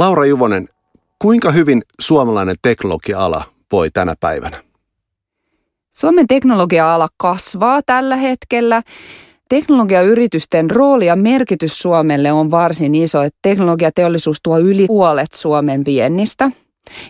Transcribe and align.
Laura 0.00 0.26
Juvonen, 0.26 0.68
kuinka 1.18 1.50
hyvin 1.50 1.82
suomalainen 2.00 2.54
teknologia-ala 2.62 3.44
voi 3.72 3.90
tänä 3.90 4.14
päivänä? 4.20 4.62
Suomen 5.92 6.26
teknologia-ala 6.26 7.08
kasvaa 7.16 7.80
tällä 7.86 8.16
hetkellä. 8.16 8.82
Teknologiayritysten 9.48 10.70
rooli 10.70 11.06
ja 11.06 11.16
merkitys 11.16 11.78
Suomelle 11.78 12.32
on 12.32 12.50
varsin 12.50 12.94
iso. 12.94 13.22
Että 13.22 13.38
teknologiateollisuus 13.42 14.36
tuo 14.42 14.58
yli 14.58 14.86
puolet 14.86 15.32
Suomen 15.32 15.84
viennistä. 15.84 16.50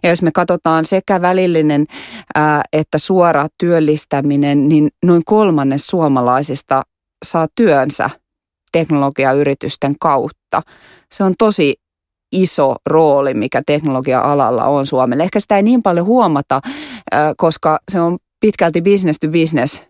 Ja 0.02 0.08
jos 0.08 0.22
me 0.22 0.30
katsotaan 0.32 0.84
sekä 0.84 1.22
välillinen 1.22 1.86
ää, 2.34 2.62
että 2.72 2.98
suora 2.98 3.46
työllistäminen, 3.58 4.68
niin 4.68 4.90
noin 5.04 5.22
kolmannes 5.24 5.86
suomalaisista 5.86 6.82
saa 7.24 7.46
työnsä 7.54 8.10
teknologiayritysten 8.72 9.94
kautta. 10.00 10.62
Se 11.12 11.24
on 11.24 11.34
tosi 11.38 11.79
iso 12.32 12.74
rooli, 12.86 13.34
mikä 13.34 13.62
teknologia-alalla 13.66 14.64
on 14.64 14.86
Suomelle. 14.86 15.22
Ehkä 15.22 15.40
sitä 15.40 15.56
ei 15.56 15.62
niin 15.62 15.82
paljon 15.82 16.06
huomata, 16.06 16.60
koska 17.36 17.78
se 17.90 18.00
on 18.00 18.18
pitkälti 18.40 18.82
business 18.82 19.18
to 19.20 19.28
business 19.28 19.82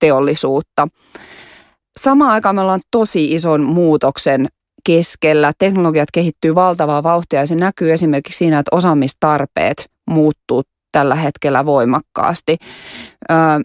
teollisuutta. 0.00 0.88
Samaan 1.98 2.30
aikaan 2.30 2.54
me 2.54 2.60
ollaan 2.60 2.80
tosi 2.90 3.34
ison 3.34 3.62
muutoksen 3.62 4.48
keskellä. 4.86 5.52
Teknologiat 5.58 6.08
kehittyy 6.12 6.54
valtavaa 6.54 7.02
vauhtia 7.02 7.40
ja 7.40 7.46
se 7.46 7.54
näkyy 7.54 7.92
esimerkiksi 7.92 8.38
siinä, 8.38 8.58
että 8.58 8.76
osaamistarpeet 8.76 9.86
muuttuu 10.10 10.62
tällä 10.92 11.14
hetkellä 11.14 11.66
voimakkaasti. 11.66 12.56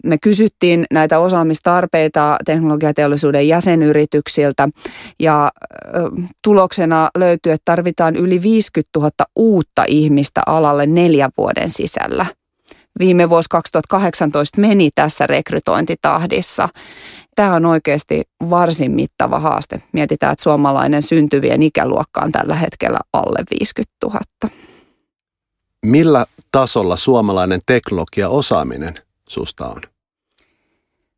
Me 0.04 0.18
kysyttiin 0.22 0.84
näitä 0.92 1.18
osaamistarpeita 1.18 2.36
teknologiateollisuuden 2.44 3.48
jäsenyrityksiltä 3.48 4.68
ja 5.20 5.50
tuloksena 6.44 7.08
löytyy, 7.18 7.52
että 7.52 7.72
tarvitaan 7.72 8.16
yli 8.16 8.42
50 8.42 8.98
000 8.98 9.10
uutta 9.36 9.84
ihmistä 9.88 10.40
alalle 10.46 10.86
neljän 10.86 11.30
vuoden 11.36 11.68
sisällä. 11.68 12.26
Viime 12.98 13.30
vuosi 13.30 13.46
2018 13.50 14.60
meni 14.60 14.90
tässä 14.94 15.26
rekrytointitahdissa. 15.26 16.68
Tämä 17.36 17.54
on 17.54 17.66
oikeasti 17.66 18.22
varsin 18.50 18.92
mittava 18.92 19.38
haaste. 19.38 19.82
Mietitään, 19.92 20.32
että 20.32 20.42
suomalainen 20.42 21.02
syntyvien 21.02 21.62
ikäluokka 21.62 22.20
on 22.20 22.32
tällä 22.32 22.54
hetkellä 22.54 22.98
alle 23.12 23.44
50 23.60 23.92
000. 24.04 24.20
Millä 25.84 26.26
tasolla 26.52 26.96
suomalainen 26.96 27.60
teknologia-osaaminen 27.66 28.94
susta 29.28 29.68
on? 29.68 29.82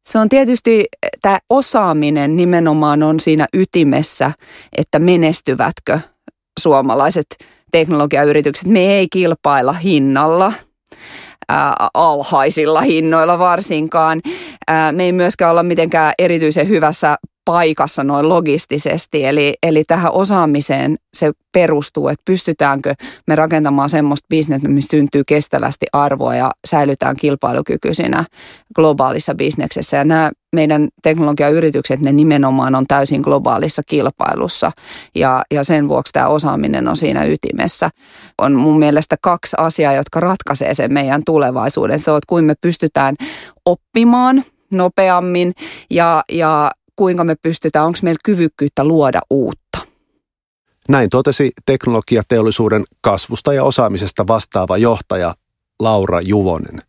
Se 0.06 0.18
on 0.18 0.28
tietysti, 0.28 0.84
tämä 1.22 1.38
osaaminen 1.50 2.36
nimenomaan 2.36 3.02
on 3.02 3.20
siinä 3.20 3.46
ytimessä, 3.52 4.32
että 4.78 4.98
menestyvätkö 4.98 6.00
suomalaiset 6.60 7.26
teknologiayritykset. 7.72 8.66
Me 8.68 8.80
ei 8.80 9.06
kilpailla 9.12 9.72
hinnalla, 9.72 10.52
ää, 11.48 11.74
alhaisilla 11.94 12.80
hinnoilla 12.80 13.38
varsinkaan. 13.38 14.20
Ää, 14.66 14.92
me 14.92 15.04
ei 15.04 15.12
myöskään 15.12 15.50
olla 15.50 15.62
mitenkään 15.62 16.12
erityisen 16.18 16.68
hyvässä 16.68 17.16
paikassa 17.46 18.04
noin 18.04 18.28
logistisesti. 18.28 19.24
Eli, 19.24 19.54
eli 19.62 19.84
tähän 19.84 20.12
osaamiseen 20.12 20.96
se 21.14 21.32
perustuu, 21.52 22.08
että 22.08 22.22
pystytäänkö 22.24 22.94
me 23.26 23.34
rakentamaan 23.34 23.88
semmoista 23.88 24.26
bisnestä, 24.30 24.68
missä 24.68 24.90
syntyy 24.90 25.22
kestävästi 25.26 25.86
arvoa 25.92 26.34
ja 26.34 26.50
säilytään 26.66 27.16
kilpailukykyisinä 27.16 28.24
globaalissa 28.74 29.34
bisneksessä. 29.34 29.96
Ja 29.96 30.04
nämä 30.04 30.30
meidän 30.52 30.88
teknologiayritykset, 31.02 32.00
ne 32.00 32.12
nimenomaan 32.12 32.74
on 32.74 32.84
täysin 32.86 33.20
globaalissa 33.20 33.82
kilpailussa 33.86 34.72
ja, 35.14 35.42
ja 35.50 35.64
sen 35.64 35.88
vuoksi 35.88 36.12
tämä 36.12 36.28
osaaminen 36.28 36.88
on 36.88 36.96
siinä 36.96 37.24
ytimessä. 37.24 37.90
On 38.38 38.52
mun 38.52 38.78
mielestä 38.78 39.16
kaksi 39.20 39.56
asiaa, 39.58 39.92
jotka 39.92 40.20
ratkaisee 40.20 40.74
sen 40.74 40.92
meidän 40.92 41.22
tulevaisuuden. 41.26 41.98
Se 41.98 42.10
on, 42.10 42.16
että 42.18 42.28
kuinka 42.28 42.46
me 42.46 42.54
pystytään 42.60 43.16
oppimaan 43.64 44.44
nopeammin 44.70 45.52
ja, 45.90 46.24
ja 46.32 46.70
kuinka 46.96 47.24
me 47.24 47.34
pystytään, 47.42 47.86
onko 47.86 47.98
meillä 48.02 48.20
kyvykkyyttä 48.24 48.84
luoda 48.84 49.20
uutta. 49.30 49.78
Näin 50.88 51.10
totesi 51.10 51.50
teknologiateollisuuden 51.66 52.84
kasvusta 53.00 53.52
ja 53.52 53.64
osaamisesta 53.64 54.26
vastaava 54.26 54.76
johtaja 54.76 55.34
Laura 55.80 56.20
Juvonen. 56.20 56.80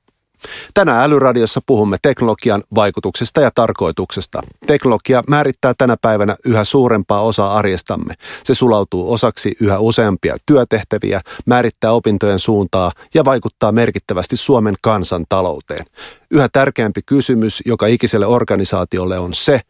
Tänään 0.74 1.04
Älyradiossa 1.04 1.62
puhumme 1.66 1.98
teknologian 2.02 2.64
vaikutuksesta 2.76 3.42
ja 3.42 3.52
tarkoituksesta. 3.56 4.42
Teknologia 4.68 5.24
määrittää 5.28 5.74
tänä 5.78 5.96
päivänä 6.02 6.36
yhä 6.46 6.64
suurempaa 6.64 7.22
osaa 7.22 7.58
arjestamme. 7.58 8.14
Se 8.44 8.54
sulautuu 8.54 9.14
osaksi 9.14 9.56
yhä 9.62 9.80
useampia 9.80 10.38
työtehtäviä, 10.46 11.22
määrittää 11.46 11.92
opintojen 11.92 12.40
suuntaa 12.40 12.92
ja 13.14 13.26
vaikuttaa 13.26 13.72
merkittävästi 13.72 14.38
Suomen 14.38 14.76
kansantalouteen. 14.82 15.86
Yhä 16.32 16.50
tärkeämpi 16.54 17.02
kysymys 17.06 17.62
joka 17.66 17.88
ikiselle 17.88 18.26
organisaatiolle 18.26 19.20
on 19.20 19.34
se, 19.34 19.62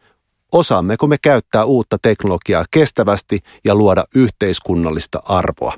osaammeko 0.51 1.07
me 1.07 1.17
käyttää 1.21 1.65
uutta 1.65 1.97
teknologiaa 2.01 2.65
kestävästi 2.71 3.39
ja 3.65 3.75
luoda 3.75 4.03
yhteiskunnallista 4.15 5.21
arvoa. 5.25 5.73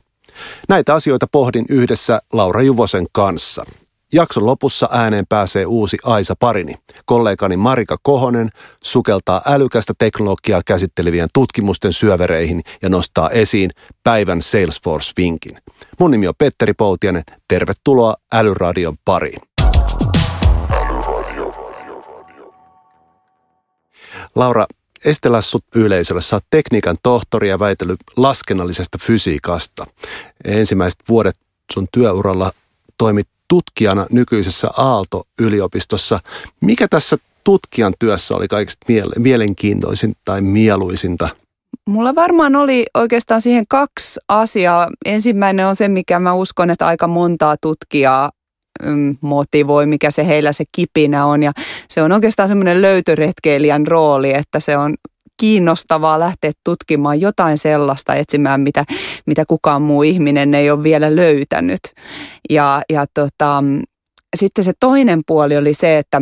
Näitä 0.69 0.93
asioita 0.93 1.27
pohdin 1.31 1.65
yhdessä 1.69 2.21
Laura 2.33 2.61
Juvosen 2.61 3.05
kanssa. 3.11 3.65
Jakson 4.13 4.45
lopussa 4.45 4.89
ääneen 4.91 5.25
pääsee 5.29 5.65
uusi 5.65 5.97
Aisa 6.03 6.35
Parini. 6.39 6.73
Kollegani 7.05 7.57
Marika 7.57 7.97
Kohonen 8.03 8.49
sukeltaa 8.83 9.41
älykästä 9.45 9.93
teknologiaa 9.97 10.61
käsittelevien 10.65 11.29
tutkimusten 11.33 11.93
syövereihin 11.93 12.61
ja 12.81 12.89
nostaa 12.89 13.29
esiin 13.29 13.69
päivän 14.03 14.41
Salesforce-vinkin. 14.41 15.57
Mun 15.99 16.11
nimi 16.11 16.27
on 16.27 16.33
Petteri 16.37 16.73
Poutianen. 16.73 17.23
Tervetuloa 17.47 18.15
Älyradion 18.33 18.95
pariin. 19.05 19.41
Laura, 24.39 24.65
estellä 25.05 25.41
sut 25.41 25.65
yleisölle. 25.75 26.21
Sä 26.21 26.35
oot 26.35 26.45
tekniikan 26.49 26.95
tohtori 27.03 27.49
ja 27.49 27.59
väitellyt 27.59 27.99
laskennallisesta 28.17 28.97
fysiikasta. 29.01 29.87
Ensimmäiset 30.43 30.99
vuodet 31.09 31.35
sun 31.73 31.87
työuralla 31.91 32.51
toimit 32.97 33.27
tutkijana 33.47 34.05
nykyisessä 34.11 34.69
Aalto-yliopistossa. 34.77 36.19
Mikä 36.61 36.87
tässä 36.87 37.17
tutkijan 37.43 37.93
työssä 37.99 38.35
oli 38.35 38.47
kaikista 38.47 38.85
mielenkiintoisin 39.17 40.13
tai 40.25 40.41
mieluisinta? 40.41 41.29
Mulla 41.87 42.15
varmaan 42.15 42.55
oli 42.55 42.85
oikeastaan 42.93 43.41
siihen 43.41 43.65
kaksi 43.69 44.19
asiaa. 44.27 44.87
Ensimmäinen 45.05 45.67
on 45.67 45.75
se, 45.75 45.87
mikä 45.87 46.19
mä 46.19 46.33
uskon, 46.33 46.69
että 46.69 46.87
aika 46.87 47.07
montaa 47.07 47.55
tutkijaa 47.61 48.31
motivoi, 49.21 49.85
mikä 49.85 50.11
se 50.11 50.27
heillä 50.27 50.51
se 50.51 50.63
kipinä 50.71 51.25
on. 51.25 51.43
Ja 51.43 51.51
se 51.89 52.01
on 52.01 52.11
oikeastaan 52.11 52.49
semmoinen 52.49 52.81
löytöretkeilijän 52.81 53.87
rooli, 53.87 54.33
että 54.33 54.59
se 54.59 54.77
on 54.77 54.95
kiinnostavaa 55.39 56.19
lähteä 56.19 56.51
tutkimaan 56.63 57.21
jotain 57.21 57.57
sellaista, 57.57 58.15
etsimään 58.15 58.61
mitä, 58.61 58.85
mitä 59.25 59.43
kukaan 59.47 59.81
muu 59.81 60.03
ihminen 60.03 60.53
ei 60.53 60.71
ole 60.71 60.83
vielä 60.83 61.15
löytänyt. 61.15 61.79
Ja, 62.49 62.81
ja 62.89 63.05
tota, 63.13 63.63
sitten 64.35 64.63
se 64.63 64.73
toinen 64.79 65.21
puoli 65.27 65.57
oli 65.57 65.73
se, 65.73 65.97
että 65.97 66.21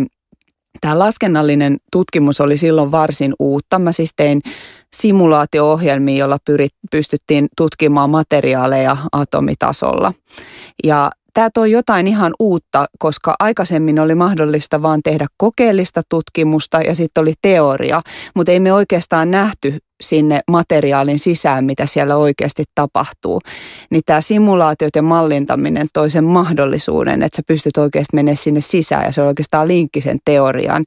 tämä 0.81 0.99
laskennallinen 0.99 1.77
tutkimus 1.91 2.41
oli 2.41 2.57
silloin 2.57 2.91
varsin 2.91 3.33
uutta. 3.39 3.79
Mä 3.79 3.91
siis 3.91 4.11
tein 4.15 4.41
simulaatio-ohjelmia, 4.95 6.17
joilla 6.17 6.37
pyrit, 6.45 6.71
pystyttiin 6.91 7.47
tutkimaan 7.57 8.09
materiaaleja 8.09 8.97
atomitasolla. 9.11 10.13
Ja 10.83 11.11
tämä 11.37 11.49
toi 11.53 11.71
jotain 11.71 12.07
ihan 12.07 12.33
uutta, 12.39 12.85
koska 12.99 13.35
aikaisemmin 13.39 13.99
oli 13.99 14.15
mahdollista 14.15 14.81
vaan 14.81 14.99
tehdä 15.03 15.27
kokeellista 15.37 16.01
tutkimusta 16.09 16.81
ja 16.81 16.95
sitten 16.95 17.21
oli 17.21 17.33
teoria, 17.41 18.01
mutta 18.35 18.51
ei 18.51 18.59
me 18.59 18.73
oikeastaan 18.73 19.31
nähty 19.31 19.77
sinne 20.01 20.39
materiaalin 20.51 21.19
sisään, 21.19 21.65
mitä 21.65 21.85
siellä 21.85 22.15
oikeasti 22.15 22.63
tapahtuu. 22.75 23.41
Niin 23.91 24.01
tämä 24.05 24.21
simulaatiot 24.21 24.95
ja 24.95 25.01
mallintaminen 25.01 25.87
toi 25.93 26.09
sen 26.09 26.27
mahdollisuuden, 26.27 27.23
että 27.23 27.35
sä 27.35 27.41
pystyt 27.47 27.77
oikeasti 27.77 28.15
menemään 28.15 28.37
sinne 28.37 28.61
sisään 28.61 29.05
ja 29.05 29.11
se 29.11 29.21
on 29.21 29.27
oikeastaan 29.27 29.67
linkki 29.67 30.01
sen 30.01 30.17
teorian 30.25 30.85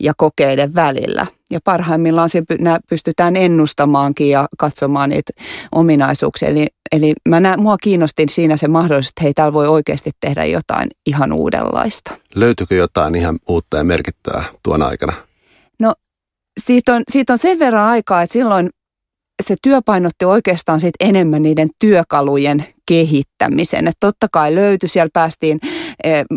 ja 0.00 0.12
kokeiden 0.16 0.74
välillä. 0.74 1.26
Ja 1.50 1.60
parhaimmillaan 1.64 2.28
se 2.28 2.42
pystytään 2.88 3.36
ennustamaankin 3.36 4.30
ja 4.30 4.48
katsomaan 4.58 5.10
niitä 5.10 5.32
ominaisuuksia. 5.72 6.48
Eli, 6.48 6.66
eli 6.92 7.12
mä 7.28 7.40
nä, 7.40 7.56
mua 7.56 7.76
kiinnostin 7.82 8.28
siinä 8.28 8.56
se 8.56 8.68
mahdollisuus, 8.68 9.10
että 9.10 9.22
hei, 9.22 9.34
täällä 9.34 9.52
voi 9.52 9.68
oikeasti 9.68 10.10
tehdä 10.20 10.44
jotain 10.44 10.90
ihan 11.06 11.32
uudenlaista. 11.32 12.10
Löytyykö 12.34 12.74
jotain 12.74 13.14
ihan 13.14 13.38
uutta 13.48 13.76
ja 13.76 13.84
merkittävää 13.84 14.44
tuon 14.62 14.82
aikana? 14.82 15.12
No 15.78 15.94
siitä 16.60 16.94
on, 16.94 17.02
siitä 17.10 17.32
on 17.32 17.38
sen 17.38 17.58
verran 17.58 17.88
aikaa, 17.88 18.22
että 18.22 18.32
silloin 18.32 18.70
se 19.42 19.56
työ 19.62 19.80
painotti 19.84 20.24
oikeastaan 20.24 20.80
sit 20.80 20.94
enemmän 21.00 21.42
niiden 21.42 21.68
työkalujen 21.78 22.64
kehittämisen. 22.86 23.88
Et 23.88 23.96
totta 24.00 24.26
kai 24.32 24.54
löytyi, 24.54 24.88
siellä 24.88 25.10
päästiin 25.12 25.60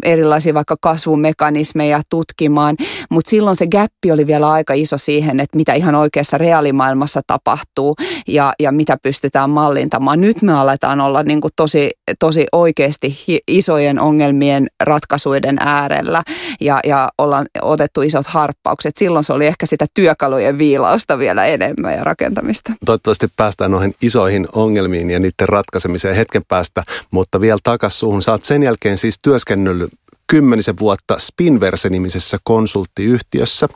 erilaisia 0.04 0.54
vaikka 0.54 0.75
kasvumekanismeja 0.81 2.02
tutkimaan, 2.10 2.75
mutta 3.10 3.30
silloin 3.30 3.56
se 3.56 3.68
gappi 3.68 4.12
oli 4.12 4.28
vielä 4.28 4.52
aika 4.52 4.74
iso 4.74 4.98
siihen, 4.98 5.40
että 5.40 5.57
mitä 5.57 5.74
ihan 5.74 5.96
oikeassa 5.96 6.38
reaalimaailmassa 6.38 7.22
tapahtuu 7.28 7.96
ja, 8.28 8.54
ja 8.60 8.72
mitä 8.72 8.98
pystytään 9.04 9.50
mallintamaan. 9.50 10.22
Nyt 10.22 10.42
me 10.42 10.54
aletaan 10.54 11.02
olla 11.02 11.24
niin 11.24 11.42
kuin 11.42 11.52
tosi, 11.56 11.90
tosi 12.19 12.46
oikeasti 12.52 13.24
isojen 13.48 14.00
ongelmien 14.00 14.68
ratkaisuiden 14.84 15.57
äärellä 15.60 16.24
ja, 16.62 16.80
ja 16.86 17.10
ollaan 17.18 17.46
otettu 17.62 18.02
isot 18.02 18.28
harppaukset. 18.28 18.98
Silloin 18.98 19.24
se 19.24 19.34
oli 19.34 19.46
ehkä 19.46 19.66
sitä 19.66 19.86
työkalujen 19.94 20.57
viilausta 20.57 21.19
vielä 21.19 21.46
enemmän 21.46 21.94
ja 21.94 22.04
rakentamista. 22.04 22.72
Toivottavasti 22.86 23.28
päästään 23.38 23.72
noihin 23.72 23.94
isoihin 24.02 24.48
ongelmiin 24.54 25.10
ja 25.10 25.19
niiden 25.19 25.50
ratkaisemiseen 25.50 26.16
hetken 26.16 26.42
päästä, 26.48 26.84
mutta 27.12 27.42
vielä 27.42 27.60
takaisin 27.63 28.00
suhun. 28.00 28.22
Sä 28.22 28.31
oot 28.31 28.44
sen 28.44 28.63
jälkeen 28.63 28.98
siis 28.98 29.19
työskennellyt 29.45 29.94
kymmenisen 30.27 30.80
vuotta 30.80 31.18
Spinverse-nimisessä 31.19 32.38
konsulttiyhtiössä, 32.44 33.68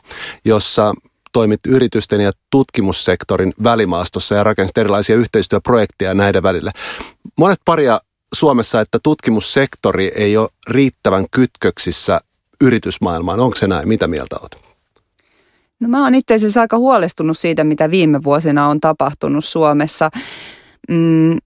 jossa 0.44 0.94
toimit 1.32 1.60
yritysten 1.68 2.20
ja 2.20 2.32
tutkimussektorin 2.50 3.52
välimaastossa 3.64 4.34
ja 4.34 4.44
rakensit 4.44 4.78
erilaisia 4.78 5.16
yhteistyöprojekteja 5.16 6.14
näiden 6.14 6.42
välillä. 6.42 6.72
Monet 7.36 7.58
paria 7.64 8.00
Suomessa, 8.34 8.80
että 8.80 8.98
tutkimussektori 9.02 10.12
ei 10.14 10.36
ole 10.36 10.48
riittävän 10.68 11.26
kytköksissä 11.30 12.20
yritysmaailmaan. 12.60 13.40
Onko 13.40 13.56
se 13.56 13.66
näin? 13.66 13.88
Mitä 13.88 14.08
mieltä 14.08 14.36
olet? 14.40 14.56
No 15.80 15.88
mä 15.88 16.02
oon 16.02 16.14
itse 16.14 16.34
asiassa 16.34 16.60
aika 16.60 16.78
huolestunut 16.78 17.38
siitä, 17.38 17.64
mitä 17.64 17.90
viime 17.90 18.24
vuosina 18.24 18.68
on 18.68 18.80
tapahtunut 18.80 19.44
Suomessa. 19.44 20.10
Mm, 20.88 21.38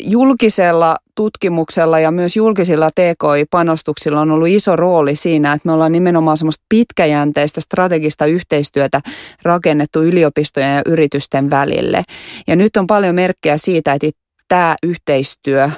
julkisella 0.00 0.96
tutkimuksella 1.14 1.98
ja 1.98 2.10
myös 2.10 2.36
julkisilla 2.36 2.90
TKI-panostuksilla 2.90 4.20
on 4.20 4.30
ollut 4.30 4.48
iso 4.48 4.76
rooli 4.76 5.16
siinä, 5.16 5.52
että 5.52 5.68
me 5.68 5.72
ollaan 5.72 5.92
nimenomaan 5.92 6.36
semmoista 6.36 6.64
pitkäjänteistä 6.68 7.60
strategista 7.60 8.26
yhteistyötä 8.26 9.00
rakennettu 9.42 10.02
yliopistojen 10.02 10.76
ja 10.76 10.82
yritysten 10.86 11.50
välille. 11.50 12.02
Ja 12.46 12.56
nyt 12.56 12.76
on 12.76 12.86
paljon 12.86 13.14
merkkejä 13.14 13.56
siitä, 13.56 13.92
että 13.92 14.10
tämä 14.48 14.76
yhteistyö 14.82 15.70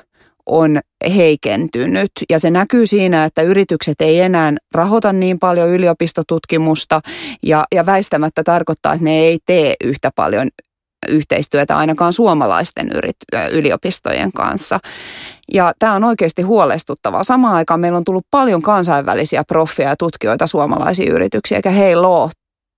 on 0.46 0.80
heikentynyt 1.16 2.10
ja 2.30 2.38
se 2.38 2.50
näkyy 2.50 2.86
siinä, 2.86 3.24
että 3.24 3.42
yritykset 3.42 4.00
ei 4.00 4.20
enää 4.20 4.52
rahoita 4.74 5.12
niin 5.12 5.38
paljon 5.38 5.68
yliopistotutkimusta 5.68 7.00
ja, 7.42 7.64
ja 7.74 7.86
väistämättä 7.86 8.42
tarkoittaa, 8.44 8.92
että 8.92 9.04
ne 9.04 9.18
ei 9.18 9.38
tee 9.46 9.74
yhtä 9.84 10.10
paljon 10.16 10.48
yhteistyötä 11.08 11.76
ainakaan 11.76 12.12
suomalaisten 12.12 12.88
yrit- 12.94 13.50
yliopistojen 13.50 14.32
kanssa. 14.32 14.80
Ja 15.52 15.72
tämä 15.78 15.92
on 15.92 16.04
oikeasti 16.04 16.42
huolestuttavaa. 16.42 17.24
Samaan 17.24 17.54
aikaan 17.54 17.80
meillä 17.80 17.98
on 17.98 18.04
tullut 18.04 18.26
paljon 18.30 18.62
kansainvälisiä 18.62 19.44
proffia 19.48 19.88
ja 19.88 19.96
tutkijoita 19.96 20.46
suomalaisiin 20.46 21.12
yrityksiin, 21.12 21.56
eikä 21.56 21.70
heillä 21.70 22.08
ole 22.08 22.30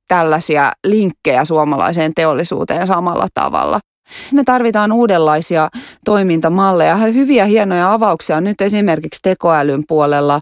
tällaisia 0.09 0.73
linkkejä 0.87 1.45
suomalaiseen 1.45 2.13
teollisuuteen 2.15 2.87
samalla 2.87 3.27
tavalla. 3.35 3.81
Me 4.33 4.45
tarvitaan 4.45 4.93
uudenlaisia 4.93 5.69
toimintamalleja. 6.05 6.97
Hyviä 6.97 7.45
hienoja 7.45 7.93
avauksia 7.93 8.41
nyt 8.41 8.61
esimerkiksi 8.61 9.21
tekoälyn 9.23 9.83
puolella 9.89 10.41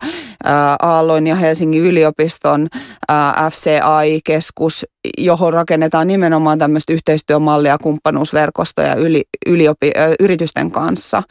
Aallon 0.82 1.26
ja 1.26 1.36
Helsingin 1.36 1.82
yliopiston 1.82 2.68
FCAI-keskus, 3.50 4.86
johon 5.18 5.52
rakennetaan 5.52 6.06
nimenomaan 6.06 6.58
tämmöistä 6.58 6.92
yhteistyömallia, 6.92 7.78
kumppanuusverkostoja 7.78 8.94
yli, 8.94 9.24
yliopi, 9.46 9.92
yritysten 10.20 10.70
kanssa. 10.70 11.22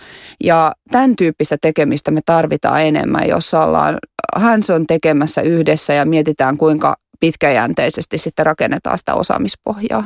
Ja 0.43 0.71
tämän 0.91 1.15
tyyppistä 1.15 1.57
tekemistä 1.61 2.11
me 2.11 2.19
tarvitaan 2.25 2.81
enemmän, 2.81 3.27
jossa 3.27 3.63
ollaan 3.63 3.97
hands 4.35 4.69
on 4.69 4.87
tekemässä 4.87 5.41
yhdessä 5.41 5.93
ja 5.93 6.05
mietitään 6.05 6.57
kuinka 6.57 6.95
pitkäjänteisesti 7.19 8.17
sitten 8.17 8.45
rakennetaan 8.45 8.97
sitä 8.97 9.13
osaamispohjaa. 9.13 10.05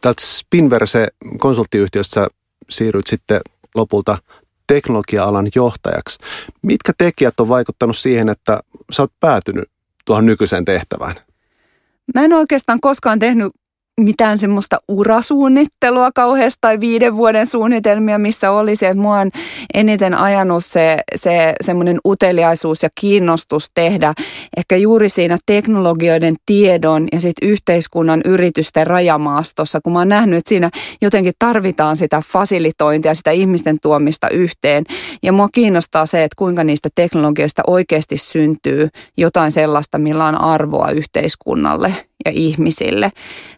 Täältä 0.00 0.22
Spinverse 0.26 1.08
konsulttiyhtiöstä 1.38 2.26
siirryt 2.70 3.06
sitten 3.06 3.40
lopulta 3.74 4.18
teknologia-alan 4.66 5.48
johtajaksi. 5.54 6.18
Mitkä 6.62 6.92
tekijät 6.98 7.40
on 7.40 7.48
vaikuttanut 7.48 7.96
siihen, 7.96 8.28
että 8.28 8.60
sä 8.92 9.02
oot 9.02 9.12
päätynyt 9.20 9.70
tuohon 10.04 10.26
nykyiseen 10.26 10.64
tehtävään? 10.64 11.14
Mä 12.14 12.22
en 12.24 12.32
oikeastaan 12.32 12.80
koskaan 12.80 13.18
tehnyt 13.18 13.52
mitään 14.00 14.38
semmoista 14.38 14.78
urasuunnittelua 14.88 16.10
kauheasti 16.14 16.58
tai 16.60 16.80
viiden 16.80 17.16
vuoden 17.16 17.46
suunnitelmia, 17.46 18.18
missä 18.18 18.50
oli 18.50 18.76
se, 18.76 18.88
että 18.88 19.02
mua 19.02 19.18
on 19.20 19.30
eniten 19.74 20.14
ajanut 20.14 20.64
se, 20.64 20.96
se 21.14 21.54
semmoinen 21.64 21.98
uteliaisuus 22.06 22.82
ja 22.82 22.88
kiinnostus 23.00 23.70
tehdä 23.74 24.14
ehkä 24.56 24.76
juuri 24.76 25.08
siinä 25.08 25.38
teknologioiden 25.46 26.34
tiedon 26.46 27.08
ja 27.12 27.20
sitten 27.20 27.48
yhteiskunnan 27.48 28.20
yritysten 28.24 28.86
rajamaastossa, 28.86 29.80
kun 29.80 29.92
mä 29.92 29.98
oon 29.98 30.08
nähnyt, 30.08 30.38
että 30.38 30.48
siinä 30.48 30.70
jotenkin 31.02 31.34
tarvitaan 31.38 31.96
sitä 31.96 32.22
fasilitointia, 32.32 33.14
sitä 33.14 33.30
ihmisten 33.30 33.78
tuomista 33.82 34.28
yhteen. 34.28 34.84
Ja 35.22 35.32
mua 35.32 35.48
kiinnostaa 35.52 36.06
se, 36.06 36.24
että 36.24 36.36
kuinka 36.38 36.64
niistä 36.64 36.88
teknologioista 36.94 37.62
oikeasti 37.66 38.16
syntyy 38.16 38.88
jotain 39.16 39.52
sellaista, 39.52 39.98
millä 39.98 40.24
on 40.24 40.40
arvoa 40.40 40.90
yhteiskunnalle 40.90 41.94
ja 42.26 42.32
ihmisille. 42.34 43.10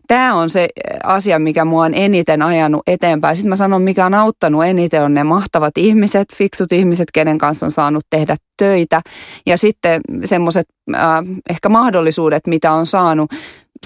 Tämä 0.06 0.34
on 0.34 0.50
se 0.50 0.68
asia, 1.04 1.38
mikä 1.38 1.64
mua 1.64 1.84
on 1.84 1.94
eniten 1.94 2.42
ajanut 2.42 2.82
eteenpäin. 2.86 3.36
Sitten 3.36 3.48
mä 3.48 3.56
sanon, 3.56 3.82
mikä 3.82 4.06
on 4.06 4.14
auttanut 4.14 4.64
eniten 4.64 5.02
on 5.02 5.14
ne 5.14 5.24
mahtavat 5.24 5.78
ihmiset, 5.78 6.26
fiksut 6.34 6.72
ihmiset, 6.72 7.08
kenen 7.14 7.38
kanssa 7.38 7.66
on 7.66 7.72
saanut 7.72 8.04
tehdä 8.10 8.36
töitä. 8.56 9.00
Ja 9.46 9.58
sitten 9.58 10.00
semmoiset 10.24 10.66
äh, 10.94 11.02
ehkä 11.50 11.68
mahdollisuudet, 11.68 12.46
mitä 12.46 12.72
on 12.72 12.86
saanut 12.86 13.30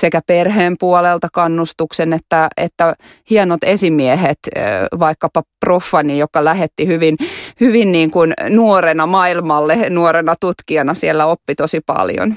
sekä 0.00 0.20
perheen 0.26 0.76
puolelta 0.80 1.28
kannustuksen 1.32 2.12
että, 2.12 2.48
että 2.56 2.94
hienot 3.30 3.64
esimiehet, 3.64 4.38
äh, 4.56 4.62
vaikkapa 4.98 5.42
proffani, 5.60 6.18
joka 6.18 6.44
lähetti 6.44 6.86
hyvin, 6.86 7.16
hyvin 7.60 7.92
niin 7.92 8.10
kuin 8.10 8.34
nuorena 8.48 9.06
maailmalle, 9.06 9.90
nuorena 9.90 10.34
tutkijana 10.40 10.94
siellä 10.94 11.26
oppi 11.26 11.54
tosi 11.54 11.80
paljon. 11.86 12.36